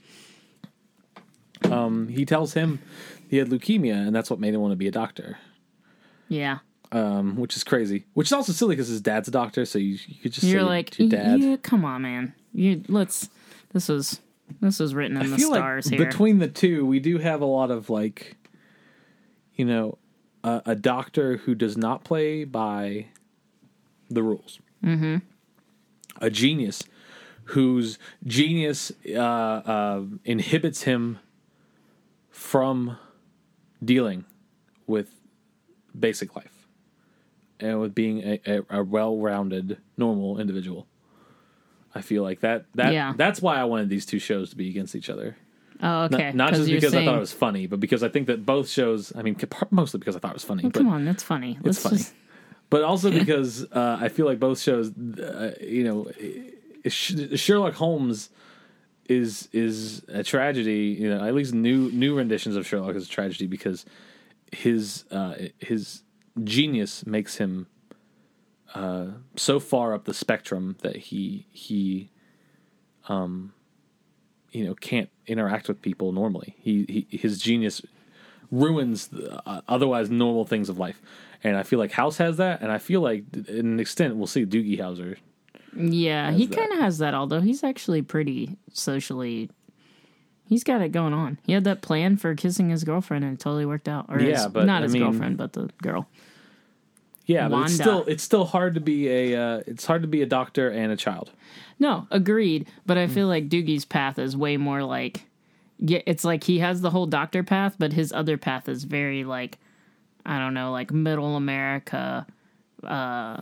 [1.64, 2.80] Um, he tells him
[3.28, 5.38] he had leukemia, and that's what made him want to be a doctor.
[6.28, 6.58] Yeah,
[6.92, 8.04] Um, which is crazy.
[8.14, 10.62] Which is also silly because his dad's a doctor, so you, you could just you're
[10.62, 11.40] like, your dad.
[11.40, 12.34] yeah, come on, man.
[12.52, 13.28] You let's.
[13.72, 14.20] This was
[14.60, 16.06] this was written in I the stars like here.
[16.06, 18.36] between the two, we do have a lot of like,
[19.54, 19.98] you know,
[20.44, 23.06] a, a doctor who does not play by
[24.10, 24.58] the rules.
[24.84, 25.16] Mm-hmm.
[26.20, 26.82] A genius
[27.44, 31.18] whose genius uh, uh, inhibits him
[32.30, 32.98] from
[33.84, 34.24] dealing
[34.86, 35.10] with
[35.98, 36.66] basic life
[37.60, 40.86] and with being a, a, a well-rounded, normal individual.
[41.94, 43.14] I feel like that that Yeah.
[43.16, 45.36] that's why I wanted these two shows to be against each other.
[45.82, 46.26] oh, okay.
[46.32, 48.68] Not, not just because I thought it was funny, but because I think that both
[48.68, 49.12] shows.
[49.16, 49.36] I mean,
[49.70, 50.64] mostly because I thought it was funny.
[50.64, 51.58] But, come on, that's funny.
[51.62, 51.96] Let's funny.
[51.96, 52.14] Just,
[52.70, 56.10] but also because uh, I feel like both shows, uh, you know,
[56.88, 58.30] Sherlock Holmes
[59.08, 60.96] is is a tragedy.
[60.98, 63.84] You know, at least new new renditions of Sherlock is a tragedy because
[64.52, 66.02] his uh, his
[66.44, 67.66] genius makes him
[68.74, 69.06] uh,
[69.36, 72.10] so far up the spectrum that he he
[73.08, 73.52] um
[74.50, 76.54] you know can't interact with people normally.
[76.58, 77.82] He, he his genius
[78.50, 81.00] ruins uh, otherwise normal things of life.
[81.44, 84.26] And I feel like House has that, and I feel like, in an extent, we'll
[84.26, 85.16] see Doogie Howser.
[85.76, 87.14] yeah, he kind of has that.
[87.14, 89.50] Although he's actually pretty socially.
[90.44, 91.38] He's got it going on.
[91.46, 94.06] He had that plan for kissing his girlfriend, and it totally worked out.
[94.08, 96.08] Or Yeah, his, but, not I his mean- girlfriend, but the girl.
[97.26, 100.22] Yeah, but it's still it's still hard to be a uh, it's hard to be
[100.22, 101.30] a doctor and a child.
[101.78, 102.66] No, agreed.
[102.86, 102.96] But.
[102.96, 105.26] I feel like Doogie's path is way more like,
[105.78, 109.24] yeah, it's like he has the whole doctor path, but his other path is very
[109.24, 109.58] like,
[110.28, 112.26] I don't know, like middle America,
[112.84, 113.40] uh,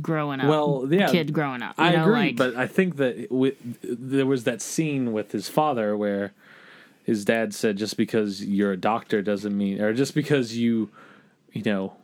[0.00, 0.48] growing up.
[0.48, 1.74] Well, yeah, kid growing up.
[1.76, 5.32] you I know, agree, like- but I think that with, there was that scene with
[5.32, 6.32] his father where
[7.02, 10.90] his dad said, "Just because you're a doctor doesn't mean, or just because you,
[11.52, 11.94] you know,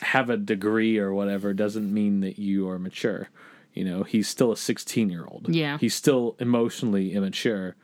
[0.00, 3.30] have a degree or whatever doesn't mean that you are mature."
[3.72, 5.46] You know, he's still a 16 year old.
[5.48, 5.78] Yeah.
[5.78, 7.76] he's still emotionally immature,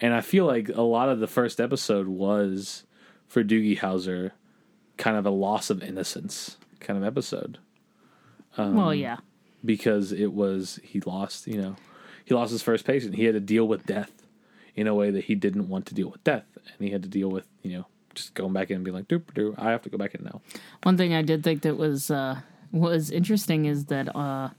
[0.00, 2.84] and I feel like a lot of the first episode was
[3.26, 4.32] for Doogie Howser,
[4.96, 7.58] kind of a loss of innocence kind of episode
[8.58, 9.16] well, yeah.
[9.64, 11.76] because it was he lost you know
[12.24, 14.12] he lost his first patient he had to deal with death
[14.74, 17.08] in a way that he didn't want to deal with death and he had to
[17.08, 19.80] deal with you know just going back in and being like doop doop i have
[19.82, 20.40] to go back in now
[20.82, 22.40] One thing I did think that was uh,
[22.72, 24.50] was interesting is that uh,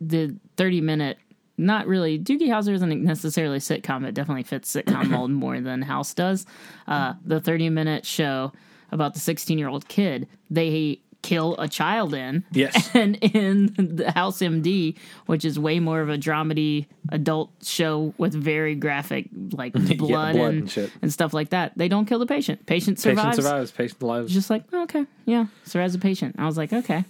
[0.00, 1.18] the thirty minute.
[1.60, 2.20] Not really.
[2.20, 4.06] Doogie Howser isn't necessarily sitcom.
[4.06, 6.46] It definitely fits sitcom mold more than House does.
[6.86, 8.52] Uh, the 30 minute show
[8.90, 12.44] about the 16 year old kid, they kill a child in.
[12.52, 12.90] Yes.
[12.94, 18.32] And in the House MD, which is way more of a dramedy adult show with
[18.32, 20.90] very graphic, like blood, blood and, and shit.
[21.02, 22.64] and stuff like that, they don't kill the patient.
[22.66, 23.36] Patient survives.
[23.36, 23.70] patient survives.
[23.72, 26.36] patient lives Just like, oh, okay, yeah, survives a patient.
[26.38, 27.04] I was like, okay.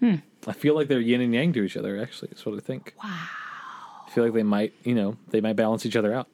[0.00, 0.16] Hmm.
[0.48, 2.92] i feel like they're yin and yang to each other actually that's what i think
[3.02, 3.08] wow
[4.06, 6.28] i feel like they might you know they might balance each other out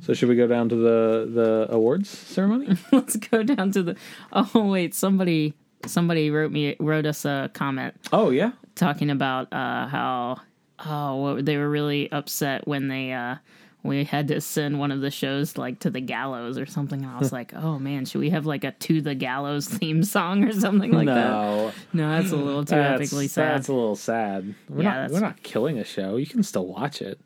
[0.00, 3.96] so should we go down to the the awards ceremony Let's go down to the.
[4.32, 5.54] Oh wait, somebody
[5.86, 10.40] somebody wrote me wrote us a comment oh yeah talking about uh, how
[10.84, 13.36] oh they were really upset when they uh,
[13.82, 17.02] we had to send one of the shows like to the gallows or something.
[17.04, 20.02] And I was like, oh man, should we have like a to the gallows theme
[20.02, 21.14] song or something like that?
[21.30, 23.54] no No, that's a little too that's, epically sad.
[23.54, 26.66] that's a little sad we're Yeah, not we're not killing a show you can still
[26.66, 27.20] watch it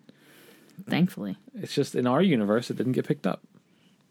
[0.88, 3.42] Thankfully, it's just in our universe it didn't get picked up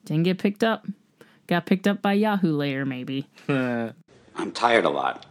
[0.06, 0.88] didn't get picked up.
[1.48, 3.28] Got picked up by Yahoo later, maybe.
[3.48, 5.26] I'm tired a lot.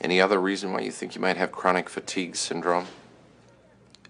[0.00, 2.86] Any other reason why you think you might have chronic fatigue syndrome?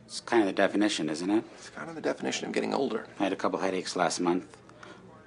[0.05, 1.45] It's kind of the definition, isn't it?
[1.55, 3.07] It's kind of the definition of getting older.
[3.19, 4.57] I had a couple headaches last month,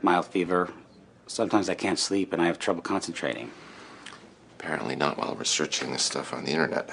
[0.02, 0.72] mild fever.
[1.28, 3.52] Sometimes I can't sleep and I have trouble concentrating.
[4.60, 6.90] Apparently not while researching this stuff on the internet.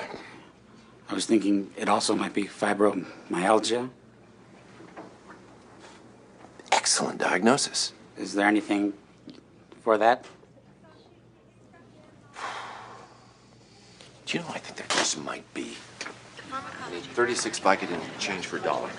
[1.09, 3.91] I was thinking it also might be fibromyalgia.
[6.73, 7.93] Excellent diagnosis.
[8.17, 8.93] Is there anything
[9.83, 10.25] for that?
[14.27, 15.77] Do you know, what I think there just might be.
[16.53, 18.91] I need 36 Vicodin change for a dollar.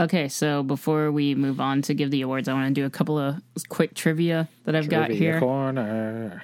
[0.00, 2.90] Okay, so before we move on to give the awards, I want to do a
[2.90, 5.40] couple of quick trivia that I've got Trivia here.
[5.40, 6.42] corner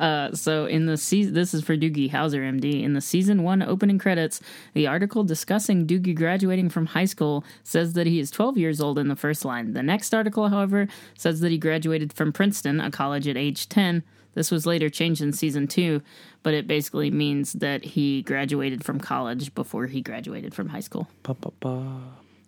[0.00, 2.82] Uh, so in the season, this is for Doogie Howser, MD.
[2.82, 4.40] In the season one opening credits,
[4.74, 8.98] the article discussing Doogie graduating from high school says that he is 12 years old
[8.98, 9.74] in the first line.
[9.74, 14.02] The next article, however, says that he graduated from Princeton, a college at age 10.
[14.32, 16.02] This was later changed in season two,
[16.42, 21.08] but it basically means that he graduated from college before he graduated from high school.
[21.24, 22.00] Ba, ba, ba.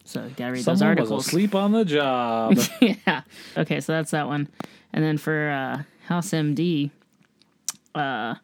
[0.04, 1.26] So you gotta read Someone those was articles.
[1.26, 2.56] asleep on the job.
[2.80, 3.22] yeah.
[3.56, 4.48] Okay, so that's that one.
[4.92, 6.90] And then for uh, House MD,
[7.94, 8.36] uh,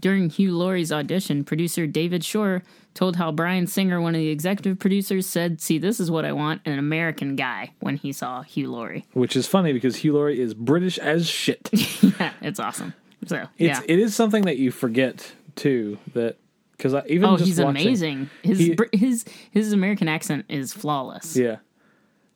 [0.00, 2.62] during Hugh Laurie's audition, producer David Shore
[2.94, 6.32] told how Bryan Singer, one of the executive producers, said, "See, this is what I
[6.32, 10.40] want an American guy." When he saw Hugh Laurie, Which is funny because Hugh Laurie
[10.40, 11.68] is British as shit.
[11.72, 12.94] yeah, it's awesome.
[13.26, 13.80] So It's yeah.
[13.86, 16.36] it is something that you forget too that
[16.76, 18.30] because even Oh, he's watching- amazing.
[18.42, 21.36] His He- his his American accent is flawless.
[21.36, 21.56] Yeah,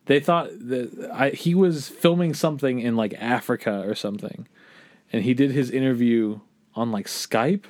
[0.05, 4.47] they thought that I, he was filming something in like Africa or something,
[5.15, 6.41] and he did his interview
[6.75, 7.63] on like Skype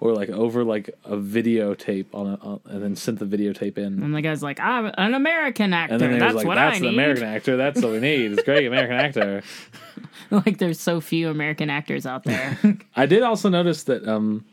[0.00, 4.02] or like over like a videotape on, a, on and then sent the videotape in.
[4.02, 5.94] And the guy's like, "I'm an American actor.
[5.94, 7.56] And then he That's like, what "That's I the need." American actor.
[7.56, 8.32] That's what we need.
[8.32, 9.42] It's great American actor."
[10.30, 12.58] like, there's so few American actors out there.
[12.96, 14.44] I did also notice that um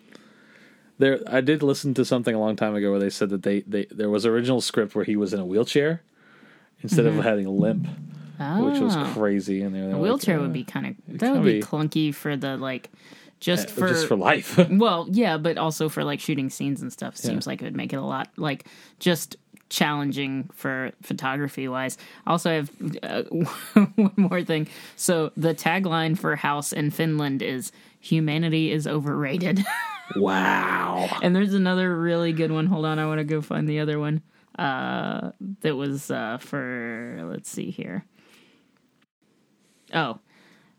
[0.99, 3.59] there I did listen to something a long time ago where they said that they,
[3.61, 6.01] they there was original script where he was in a wheelchair
[6.81, 7.87] instead of having a limp,
[8.59, 9.11] which was Oh.
[9.13, 9.61] crazy.
[9.61, 12.13] And they were A wheelchair uh, would be kind of that would be be- clunky
[12.13, 12.89] for the like
[13.39, 14.57] just for just for life.
[14.69, 17.51] well yeah but also for like shooting scenes and stuff seems Yeah.
[17.51, 18.67] like it would make it a lot like
[18.99, 19.35] just
[19.69, 22.69] challenging for photography wise also i have
[23.01, 23.23] uh,
[23.95, 24.67] one more thing
[24.97, 27.71] so the tagline for house in finland is
[28.01, 29.63] humanity is overrated
[30.17, 31.07] wow.
[31.23, 33.97] and there's another really good one hold on i want to go find the other
[33.99, 34.21] one
[34.59, 35.31] uh
[35.61, 38.05] that was uh for let's see here
[39.93, 40.19] oh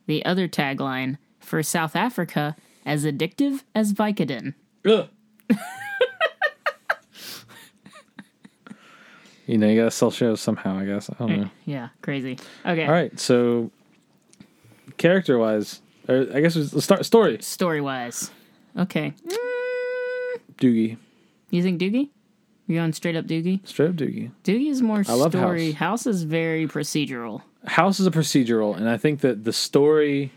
[0.07, 2.57] the other tagline for south africa
[2.87, 4.55] as addictive as vicodin
[4.85, 5.09] Ugh.
[9.47, 11.11] you know, you gotta sell shows somehow, I guess.
[11.11, 11.43] I don't know.
[11.45, 13.71] Eh, yeah crazy okay All right, so
[14.99, 17.39] character wise, Or I guess it's the start story.
[17.43, 18.31] Story wise.
[18.77, 19.13] Okay.
[19.27, 19.37] Mm.
[20.57, 20.97] Doogie,
[21.51, 22.11] You think Doogie?
[22.67, 23.67] You going straight up Doogie?
[23.67, 24.31] straight up Doogie.
[24.45, 25.73] Doogie is more I love story.
[25.73, 26.05] House.
[26.05, 27.43] House is very procedural.
[27.65, 30.33] House is a procedural, and I think that the story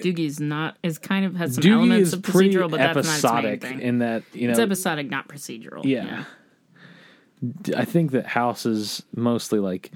[0.00, 3.54] Doogie's not is kind of has some Doogie elements of procedural, but that's not episodic
[3.54, 3.80] its main thing.
[3.88, 5.84] in that you know it's episodic, not procedural.
[5.84, 6.24] Yeah.
[7.76, 9.90] I think that House is mostly like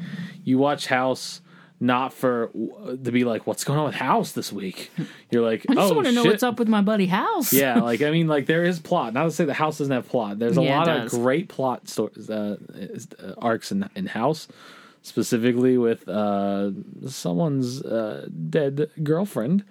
[0.45, 1.41] you watch House
[1.80, 4.91] not for to be like what's going on with House this week.
[5.30, 6.32] You're like, I just oh want to know shit.
[6.32, 7.53] what's up with my buddy House.
[7.53, 9.14] Yeah, like I mean, like there is plot.
[9.14, 10.39] Not to say the House doesn't have plot.
[10.39, 12.57] There's a Yeah, lot of great plot stories, uh,
[13.22, 14.49] uh, arcs in, in House,
[15.09, 16.71] specifically with uh,
[17.09, 19.65] someone's uh, dead girlfriend.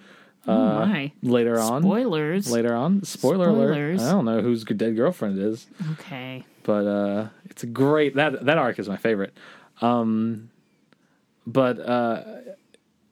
[0.50, 1.12] Oh Uh, my.
[1.22, 2.50] later on, Spoilers.
[2.52, 4.00] Later on, spoiler alert.
[4.00, 6.44] I don't know whose dead girlfriend is Okay.
[6.64, 9.34] but uh it's a great that that arc is my favorite
[9.82, 10.50] um
[11.46, 12.24] but uh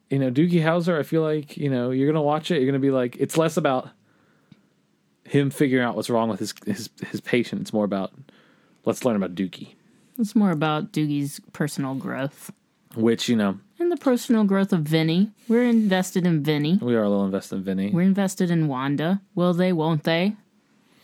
[0.09, 2.79] you know doogie howser i feel like you know you're gonna watch it you're gonna
[2.79, 3.89] be like it's less about
[5.25, 8.11] him figuring out what's wrong with his his his patient it's more about
[8.85, 9.74] let's learn about doogie
[10.19, 12.51] It's more about Doogie's personal growth
[12.95, 15.29] which you know and the personal growth of Vinny.
[15.49, 16.79] We're invested in Vinny.
[16.81, 19.19] we are a little invested in vinny We're invested in Wanda.
[19.35, 19.73] Will they?
[19.73, 20.33] Won't they?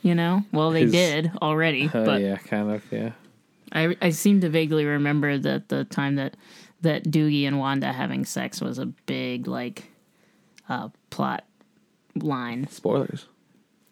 [0.01, 0.45] You know.
[0.53, 3.11] Well, they His- did already, uh, but yeah kind of yeah
[3.73, 6.37] I I seem to vaguely remember that the time that
[6.81, 9.91] that Doogie and Wanda having sex was a big like
[10.69, 11.43] uh plot
[12.15, 12.67] line.
[12.69, 13.25] spoilers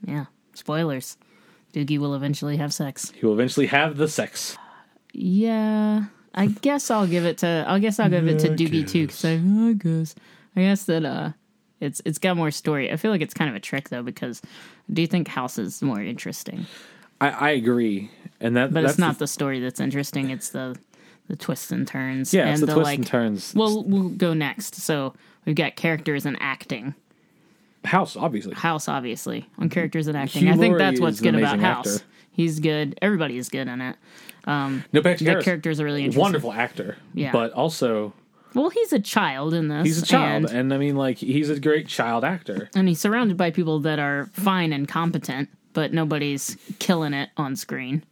[0.06, 0.26] Yeah.
[0.54, 1.18] Spoilers.
[1.74, 3.12] Doogie will eventually have sex.
[3.12, 4.58] he will eventually have the sex
[5.14, 6.06] Yeah.
[6.34, 9.26] I guess I'll give it to I guess I'll give it to Doogie too cuz
[9.26, 10.16] I, I guess
[10.56, 11.32] I guess that uh
[11.80, 12.92] it's it's got more story.
[12.92, 14.42] I feel like it's kind of a trick though because
[14.90, 16.66] I do think House is more interesting.
[17.22, 18.10] i i agree
[18.42, 20.30] and that But that's it's not the, story that's interesting.
[20.30, 20.78] It's the
[21.28, 22.34] the twists and turns.
[22.34, 23.54] Yeah, and it's the twists like, and turns.
[23.56, 24.76] Well, we'll go next.
[24.76, 25.14] So
[25.46, 26.96] we've got characters and acting.
[27.86, 30.44] house obviously House, obviously, on characters and acting.
[30.44, 31.96] Hugh I think Laurie that's what's good about House.
[31.98, 32.06] actor.
[32.32, 32.98] He's good.
[33.02, 33.96] Everybody is good in it.
[34.46, 36.22] Um, no Patrick the Harris, characters a really interesting.
[36.22, 37.32] wonderful actor Yeah.
[37.32, 38.14] but also
[38.56, 39.86] Well, he's a child in this.
[39.86, 42.70] He's a child, and, and, I mean, like, he's a great child actor.
[42.76, 47.56] and he's surrounded by people that are fine and competent, but nobody's killing it on
[47.56, 48.04] screen.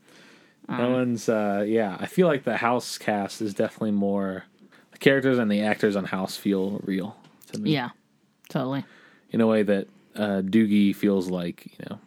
[0.69, 1.95] no one's, uh, yeah.
[1.99, 4.43] I feel like the House cast is definitely more.
[4.91, 7.15] The characters and the actors on House feel real
[7.53, 7.71] to me.
[7.71, 7.89] Yeah,
[8.49, 8.83] totally.
[9.31, 11.99] In a way that uh, Doogie feels like, you know,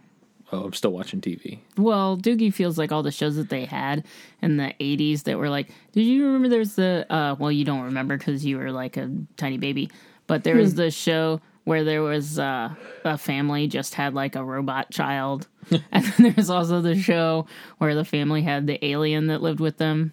[0.53, 1.59] oh, I'm still watching TV.
[1.77, 4.05] Well, Doogie feels like all the shows that they had
[4.43, 7.83] in the 80s that were like, did you remember there's the, uh, well, you don't
[7.83, 9.91] remember because you were like a tiny baby,
[10.27, 12.75] but there was the show where there was uh,
[13.05, 15.47] a family just had like a robot child.
[15.93, 17.47] and then there's also the show
[17.79, 20.13] where the family had the alien that lived with them.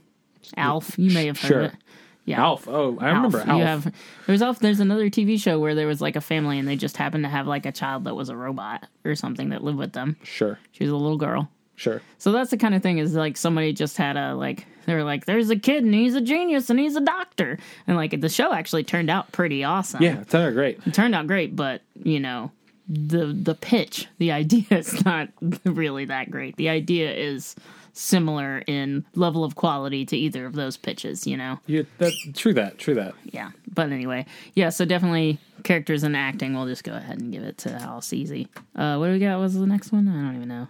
[0.55, 1.61] Alf, you may have heard Sure.
[1.61, 1.79] of it.
[2.27, 2.41] Yeah.
[2.41, 2.67] Alf.
[2.67, 3.47] Oh, I remember Alf.
[3.47, 3.95] You have
[4.27, 4.59] there's Alf.
[4.59, 7.29] There's another TV show where there was like a family and they just happened to
[7.29, 10.17] have like a child that was a robot or something that lived with them.
[10.23, 10.59] Sure.
[10.73, 11.49] She was a little girl.
[11.77, 12.01] Sure.
[12.17, 15.05] So that's the kind of thing is like somebody just had a like they were
[15.05, 17.57] like there's a kid and he's a genius and he's a doctor
[17.87, 20.03] and like the show actually turned out pretty awesome.
[20.03, 20.79] Yeah, it turned out great.
[20.85, 22.51] It turned out great, but you know
[22.89, 25.29] the the pitch, the idea is not
[25.63, 26.57] really that great.
[26.57, 27.55] The idea is
[27.97, 31.59] similar in level of quality to either of those pitches, you know.
[31.65, 32.77] Yeah, that, true that.
[32.77, 33.15] True that.
[33.25, 33.51] Yeah.
[33.73, 36.53] But anyway, yeah, so definitely characters and acting.
[36.53, 38.47] We'll just go ahead and give it to House Easy.
[38.75, 39.39] Uh, what do we got?
[39.39, 40.07] Was the next one?
[40.07, 40.67] I don't even know.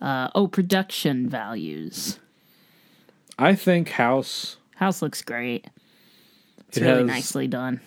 [0.00, 2.18] Uh, oh, production values.
[3.38, 4.56] I think House.
[4.76, 5.66] House looks great.
[6.68, 7.80] It's It really has- nicely done.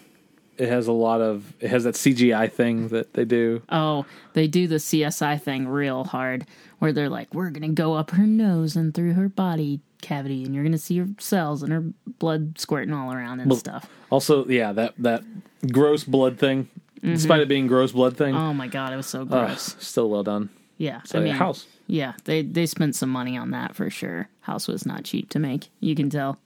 [0.57, 1.53] It has a lot of.
[1.61, 3.61] It has that CGI thing that they do.
[3.69, 6.45] Oh, they do the CSI thing real hard,
[6.79, 10.53] where they're like, "We're gonna go up her nose and through her body cavity, and
[10.55, 11.83] you're gonna see her cells and her
[12.19, 15.23] blood squirting all around and Well, stuff." Also, yeah, that that
[15.71, 16.67] gross blood thing.
[17.01, 19.75] Despite it being gross blood thing, Oh my god, it was so gross.
[19.79, 20.49] still well done.
[20.77, 21.65] Yeah, So I mean, House.
[21.87, 24.27] Yeah, they they spent some money on that for sure.
[24.41, 25.69] House was not cheap to make.
[25.79, 26.39] You can tell.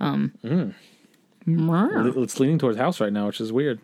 [0.00, 0.74] Um, Mm.
[1.46, 3.80] It's leaning towards House right now, which is weird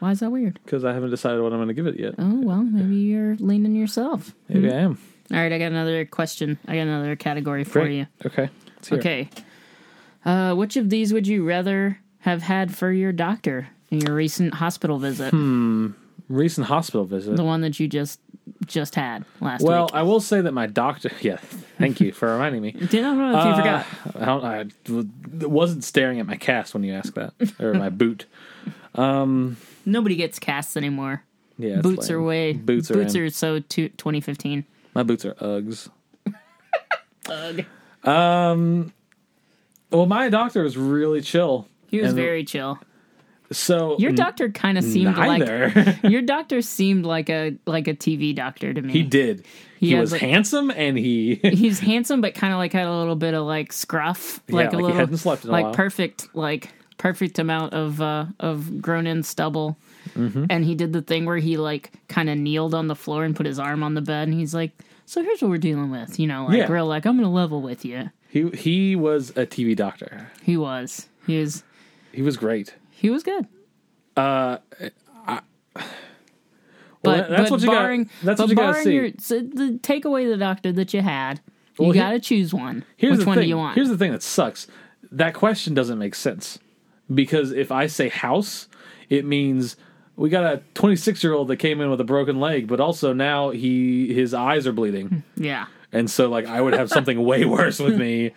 [0.00, 0.58] Why is that weird?
[0.64, 2.14] because I haven't decided what I'm going to give it yet.
[2.18, 4.34] Oh well, maybe you're leaning yourself.
[4.48, 4.74] Maybe Hmm.
[4.74, 4.98] I am.
[5.32, 6.58] All right, I got another question.
[6.66, 7.96] I got another category for Great.
[7.98, 8.06] you.
[8.26, 8.48] Okay.
[8.90, 9.28] Okay.
[10.24, 14.54] Uh, which of these would you rather have had for your doctor in your recent
[14.54, 15.30] hospital visit?
[15.30, 15.88] Hmm.
[16.28, 17.36] Recent hospital visit.
[17.36, 18.20] The one that you just
[18.66, 19.68] just had last week.
[19.68, 19.94] Well, week.
[19.94, 21.10] I will say that my doctor.
[21.20, 21.36] Yeah,
[21.78, 22.72] thank you for reminding me.
[22.72, 23.86] Did I don't know if you Uh, forgot.
[24.16, 24.44] I, don't,
[25.42, 28.26] I wasn't staring at my cast when you asked that, or my boot.
[28.96, 29.56] Um,
[29.86, 31.22] Nobody gets casts anymore.
[31.58, 32.18] yeah, boots lame.
[32.18, 33.22] are way Boots are boots in.
[33.22, 34.64] are so to 2015.
[34.94, 35.88] My boots are Uggs.
[37.28, 37.64] Ugh.
[38.04, 38.92] Um,
[39.90, 41.68] well, my doctor was really chill.
[41.88, 42.78] He was And very chill.
[43.52, 45.72] So Your doctor kind of seemed neither.
[45.74, 48.92] like your doctor seemed like a like a TV doctor to me.
[48.92, 49.44] he did.
[49.80, 52.86] He He, has, was like- handsome and he He's handsome, but kind of like had
[52.86, 55.50] a little bit of like scruff, Yeah, like like a he little, hadn't slept in
[55.50, 55.74] a like while.
[55.74, 59.76] perfect, like perfect amount of uh of grown in stubble.
[60.16, 60.46] Mm-hmm.
[60.50, 63.34] And he did the thing where he like kind of kneeled on the floor and
[63.36, 64.72] put his arm on the bed, and he's like,
[65.06, 66.72] "So here's what we're dealing with," you know, like Yeah.
[66.72, 68.10] real like I'm gonna level with you.
[68.28, 70.30] he he was a TV doctor.
[70.42, 71.62] He was, he was,
[72.12, 72.74] He was great.
[72.90, 73.46] he was good.
[77.02, 78.12] Well, But, that's but what you barring, got.
[78.24, 78.92] That's what you got to see.
[78.94, 81.40] Your, so the take away the doctor that you had.
[81.78, 82.84] You Well, got to choose one.
[82.98, 83.44] Here's Which the one thing.
[83.44, 83.74] do you want?
[83.74, 84.66] Here's the thing that sucks.
[85.10, 86.58] That question doesn't make sense
[87.12, 88.68] because if I say house,
[89.08, 89.76] it means
[90.20, 93.14] we got a 26 year old that came in with a broken leg, but also
[93.14, 95.64] now he his eyes are bleeding, yeah.
[95.92, 98.32] and so like I would have something way worse with me,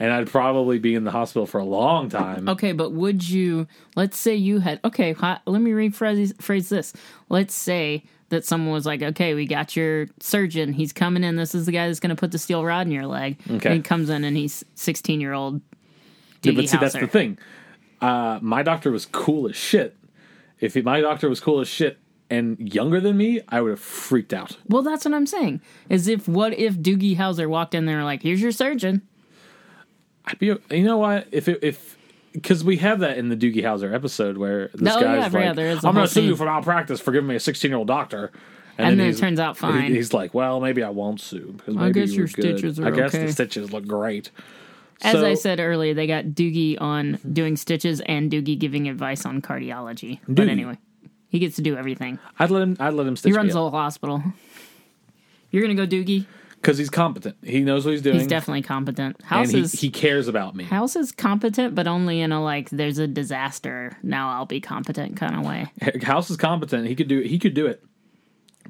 [0.00, 2.48] and I'd probably be in the hospital for a long time.
[2.48, 3.68] Okay, but would you?
[3.94, 4.80] Let's say you had.
[4.84, 5.14] Okay,
[5.46, 6.92] let me rephrase phrase this.
[7.28, 10.72] Let's say that someone was like, "Okay, we got your surgeon.
[10.72, 11.36] He's coming in.
[11.36, 13.68] This is the guy that's going to put the steel rod in your leg." Okay.
[13.68, 15.60] And he comes in and he's sixteen year old.
[16.42, 17.38] Yeah, but see, that's the thing.
[18.00, 19.96] Uh, my doctor was cool as shit.
[20.60, 21.98] If he, my doctor was cool as shit
[22.30, 24.56] and younger than me, I would have freaked out.
[24.68, 25.60] Well, that's what I'm saying.
[25.88, 29.02] Is if what if Doogie Howser walked in there like, "Here's your surgeon."
[30.24, 31.26] I'd be, you know what?
[31.32, 31.96] If it, if
[32.32, 35.56] because we have that in the Doogie Howser episode where this Oh, guy's yeah, like,
[35.56, 37.70] there is a "I'm going to sue you for malpractice for giving me a 16
[37.70, 38.30] year old doctor,"
[38.76, 39.94] And then it turns out fine.
[39.94, 42.58] He's like, "Well, maybe I won't sue because I maybe guess you your good.
[42.58, 44.30] stitches are I guess okay." the stitches look great."
[45.02, 49.24] As So- I said earlier, they got Doogie on doing stitches and Doogie giving advice
[49.24, 50.18] on cardiology.
[50.26, 50.78] But anyway,
[51.28, 52.18] he gets to do everything.
[52.38, 52.76] I'd let him.
[52.80, 54.22] I'd let him stitch He runs the whole hospital.
[55.50, 56.26] You're gonna go Doogie.
[56.56, 57.36] because he's competent.
[57.42, 58.16] He knows what he's doing.
[58.18, 59.16] He's definitely competent.
[59.18, 60.64] and House he, is he cares about me.
[60.64, 63.96] House is competent, but only in a like there's a disaster.
[64.02, 65.70] Now I'll be competent kind of way.
[66.02, 66.86] House is competent.
[66.88, 67.20] He could do.
[67.20, 67.82] He could do it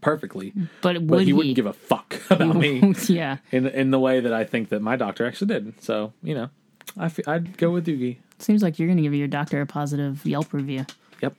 [0.00, 0.52] perfectly.
[0.82, 1.32] But would but he, he?
[1.32, 4.80] wouldn't give a fuck about me yeah, in in the way that I think that
[4.82, 5.82] my doctor actually did.
[5.82, 6.50] So you know,
[6.96, 8.18] I f- I'd go with Doogie.
[8.38, 10.86] seems like you're gonna give your doctor a positive Yelp review.
[11.22, 11.34] Yep.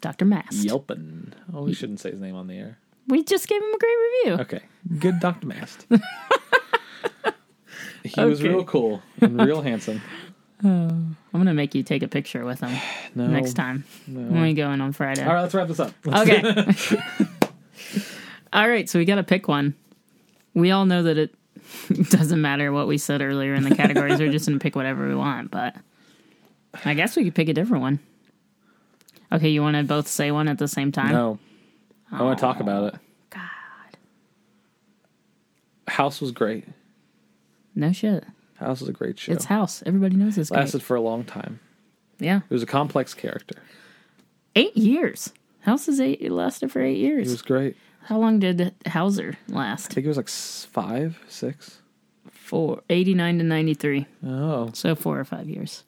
[0.00, 0.64] Doctor Mast.
[0.64, 1.34] Yelpin.
[1.52, 2.78] Oh, we shouldn't say his name on the air.
[3.08, 4.42] We just gave him a great review.
[4.42, 4.60] Okay.
[4.98, 5.46] Good Dr.
[5.46, 5.86] Mast.
[8.04, 10.00] he was real cool and real handsome.
[10.62, 12.74] Oh, I'm gonna make you take a picture with him
[13.14, 13.26] No.
[13.26, 15.22] next time when we go in on Friday.
[15.22, 15.92] All right, let's wrap this up.
[16.04, 17.28] Let's- Okay.
[18.52, 19.74] all right, so we got to pick one.
[20.54, 21.34] We all know that it
[22.10, 24.18] doesn't matter what we said earlier in the categories.
[24.18, 25.76] We're just going to pick whatever we want, but
[26.84, 27.98] I guess we could pick a different one.
[29.32, 31.12] Okay, you want to both say one at the same time?
[31.12, 31.38] No.
[32.12, 32.94] I want to talk about it.
[32.96, 33.98] Oh, God.
[35.88, 36.66] House was great.
[37.74, 38.24] No shit.
[38.56, 39.32] House was a great show.
[39.32, 39.82] It's House.
[39.84, 40.60] Everybody knows it's great.
[40.60, 41.58] Lasted for a long time.
[42.20, 42.42] Yeah.
[42.48, 43.56] It was a complex character.
[44.54, 45.32] Eight years.
[45.64, 46.18] House is eight.
[46.20, 47.28] It lasted for eight years.
[47.28, 47.76] It was great.
[48.04, 49.92] How long did Howser last?
[49.92, 51.80] I think it was like five, six.
[52.30, 52.82] Four.
[52.90, 54.06] 89 to 93.
[54.26, 54.70] Oh.
[54.74, 55.84] So four or five years.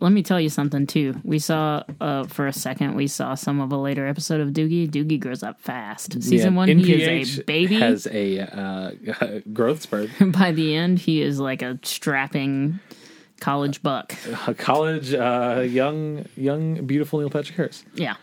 [0.00, 1.18] Let me tell you something too.
[1.24, 2.94] We saw uh, for a second.
[2.94, 4.88] We saw some of a later episode of Doogie.
[4.90, 6.22] Doogie grows up fast.
[6.22, 7.76] Season Yeah, one, he is a baby.
[7.76, 10.10] Has a uh, growth spurt.
[10.32, 12.80] By the end, he is like a strapping
[13.40, 14.14] college buck.
[14.46, 17.84] A college, uh, young, young, beautiful Neil Patrick Harris.
[17.94, 18.16] Yeah.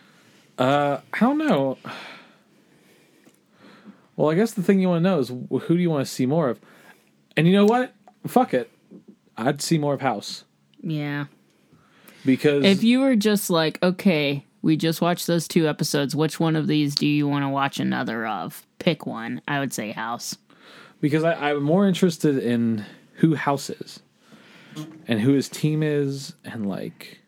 [0.58, 1.78] Uh, I don't know.
[4.16, 6.12] Well, I guess the thing you want to know is who do you want to
[6.12, 6.60] see more of?
[7.36, 7.94] And you know what?
[8.26, 8.70] Fuck it.
[9.36, 10.42] I'd see more of House
[10.82, 11.26] Yeah.
[12.26, 16.16] because If you were just like, okay, we just watched those two episodes.
[16.16, 18.66] Which one of these do you want to watch another of?
[18.80, 19.40] Pick one.
[19.46, 20.36] I would say House.
[21.00, 22.84] because I, I'm more interested in
[23.14, 24.00] who House is
[25.06, 27.20] and who his team is and like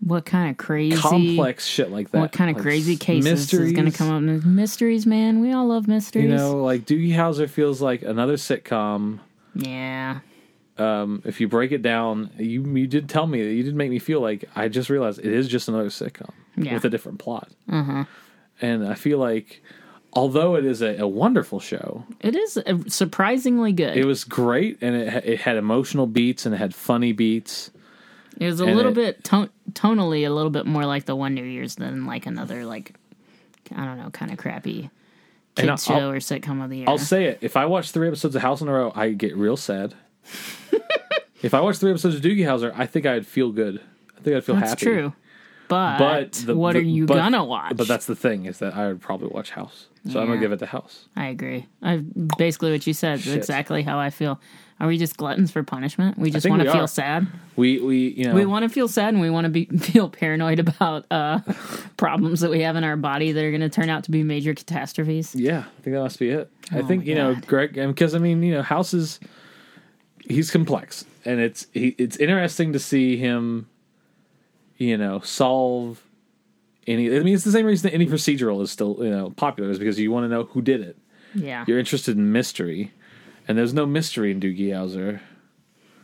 [0.00, 2.20] What kind of crazy complex shit like that.
[2.20, 4.44] What kind of Like, crazy cases is going to come up?
[4.44, 5.40] Mysteries, man.
[5.40, 6.24] We all love mysteries.
[6.24, 9.20] You know, like Doogie Howser feels like another sitcom.
[9.54, 10.20] yeah.
[10.78, 13.88] Um, if you break it down, you you did tell me that you did make
[13.88, 16.74] me feel like I just realized it is just another sitcom Yeah.
[16.74, 17.48] with a different plot.
[17.66, 18.04] Uh-huh.
[18.60, 19.62] And I feel like,
[20.12, 23.96] although it is a, a wonderful show, It is uh, surprisingly good.
[23.96, 27.70] it was great and it it had emotional beats and it had funny beats.
[28.38, 31.16] It was a and little it- bit ton- tonally a little bit more like the
[31.16, 32.94] Wonder Years than like another like
[33.74, 34.90] I don't know kind of crappy
[35.54, 36.86] kids I'll- show or sitcom of the year.
[36.88, 39.36] I'll say it: if I watch three episodes of House in a row, I get
[39.36, 39.94] real sad.
[41.42, 43.80] if I watch three episodes of Doogie Howser, I think I'd feel good.
[44.16, 44.84] I think I'd feel That's happy.
[44.86, 45.12] true.
[45.68, 47.76] But, But the- what the- are you but- gonna watch?
[47.76, 49.86] But that's the thing is that I would probably watch House.
[50.08, 51.08] So I'm gonna give it to House.
[51.16, 51.66] I agree.
[51.82, 51.96] I
[52.38, 53.18] basically what you said.
[53.18, 53.36] is Shit.
[53.36, 54.40] Exactly how I feel.
[54.78, 56.18] Are we just gluttons for punishment?
[56.18, 56.88] We just want to feel are.
[56.88, 57.26] sad.
[57.56, 60.10] We we you know We want to feel sad, and we want to be feel
[60.10, 61.40] paranoid about uh,
[61.96, 64.22] problems that we have in our body that are going to turn out to be
[64.22, 65.34] major catastrophes.
[65.34, 66.50] Yeah, I think that must be it.
[66.72, 69.18] I Oh think my you know Greg, because I mean you know House is
[70.26, 73.68] he's complex, and it's he, it's interesting to see him,
[74.76, 76.02] you know, solve
[76.86, 77.06] any.
[77.16, 79.78] I mean, it's the same reason that any procedural is still you know popular is
[79.78, 80.98] because you want to know who did it.
[81.34, 82.92] Yeah, You're interested in mystery,
[83.48, 85.20] and there's no mystery in Doogie Howser.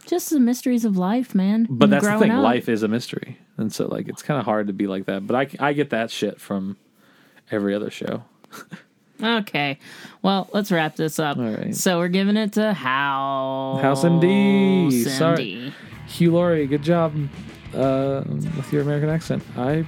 [0.07, 1.67] just the mysteries of life, man.
[1.69, 2.43] But and that's the thing, up.
[2.43, 5.27] life is a mystery, and so like it's kind of hard to be like that.
[5.27, 6.77] But I I get that shit from
[7.51, 8.25] every other show.
[9.23, 9.79] Okay,
[10.23, 11.37] well, let's wrap this up.
[11.39, 11.75] All right.
[11.77, 15.07] So we're giving it to House House MD.
[15.07, 15.73] Sorry.
[16.09, 17.15] Hugh Laurie, good job
[17.75, 19.45] uh, with your American accent.
[19.57, 19.85] I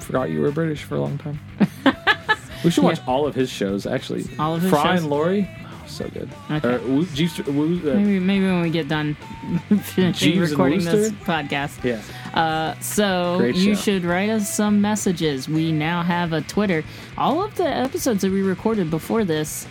[0.00, 1.38] forgot you were British for a long time.
[2.64, 4.26] we should watch all of his shows, actually.
[4.38, 5.02] All of his Fry shows?
[5.02, 5.48] and Laurie,
[5.92, 6.28] so good.
[6.50, 6.74] Okay.
[6.74, 9.14] Or, Woo- Jeeves, Woo- uh, Maybe maybe when we get done
[9.82, 11.16] finishing Jeeves and recording this Wooster?
[11.24, 11.84] podcast.
[11.84, 12.00] yeah.
[12.40, 13.80] Uh, so Great you show.
[13.82, 15.48] should write us some messages.
[15.48, 16.84] We now have a Twitter.
[17.18, 19.66] All of the episodes that we recorded before this,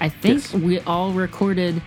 [0.00, 0.54] I think Yes.
[0.54, 1.80] we all recorded.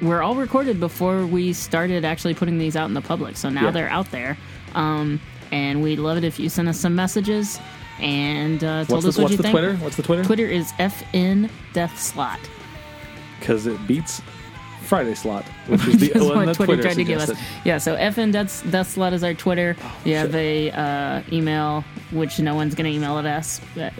[0.00, 3.36] We're all recorded before we started actually putting these out in the public.
[3.36, 3.70] So now Yeah.
[3.72, 4.38] they're out there,
[4.74, 5.20] um,
[5.50, 7.58] and we'd love it if you sent us some messages
[8.00, 9.52] and uh, told What's, us the, what you the think.
[9.52, 9.74] Twitter?
[9.78, 10.22] What's the Twitter?
[10.22, 12.38] Twitter is FN Death Slot.
[13.38, 14.20] Because it beats
[14.82, 17.38] Friday Slot, which is the one that Twitter, Twitter, tried to give us.
[17.64, 19.76] Yeah, so FN Death, Death Slot is our Twitter.
[20.04, 23.60] we have a uh, email, which no one's going to email at us.
[23.76, 23.90] Uh,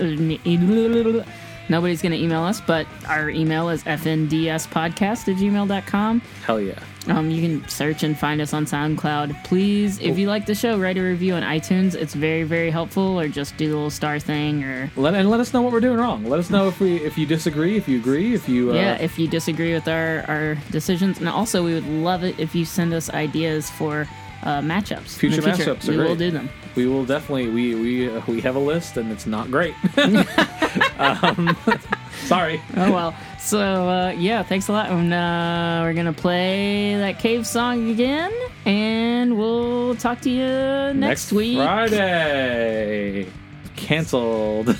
[1.70, 6.20] Nobody's going to email us, but our email is fndspodcast at gmail.com.
[6.46, 6.78] Hell yeah.
[7.08, 9.44] Um, you can search and find us on SoundCloud.
[9.44, 11.94] Please, if you like the show, write a review on iTunes.
[11.94, 15.40] It's very, very helpful, or just do the little star thing, or Let, and let
[15.40, 16.24] us know what we're doing wrong.
[16.24, 18.96] Let us know if we if you disagree, if you agree, if you uh, yeah,
[18.96, 21.18] if you disagree with our, our decisions.
[21.18, 24.06] And also, we would love it if you send us ideas for
[24.42, 25.14] uh, matchups.
[25.14, 26.08] the future matchups are we great.
[26.08, 26.48] will do them.
[26.74, 29.74] We will definitely we we uh, we have a list and it's not great.
[30.98, 31.56] um,
[32.24, 32.60] sorry.
[32.76, 33.14] Oh well.
[33.48, 34.90] So uh, yeah, thanks a lot.
[34.90, 38.30] And uh, we're gonna play that cave song again,
[38.66, 41.56] and we'll talk to you next, week.
[41.56, 43.26] Friday.
[43.74, 44.76] Cancelled.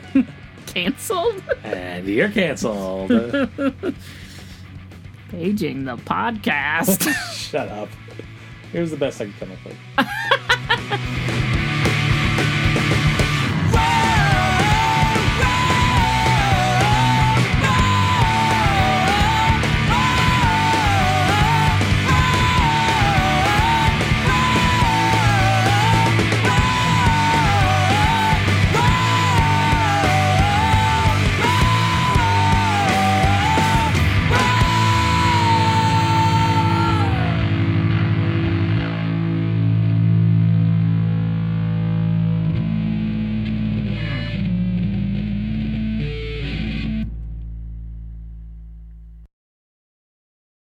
[0.66, 1.42] Canceled.
[1.62, 3.10] and you're canceled.
[5.28, 7.12] Paging the podcast.
[7.34, 7.90] Shut up.
[8.72, 9.58] Here's the best I can come up
[11.26, 11.34] with.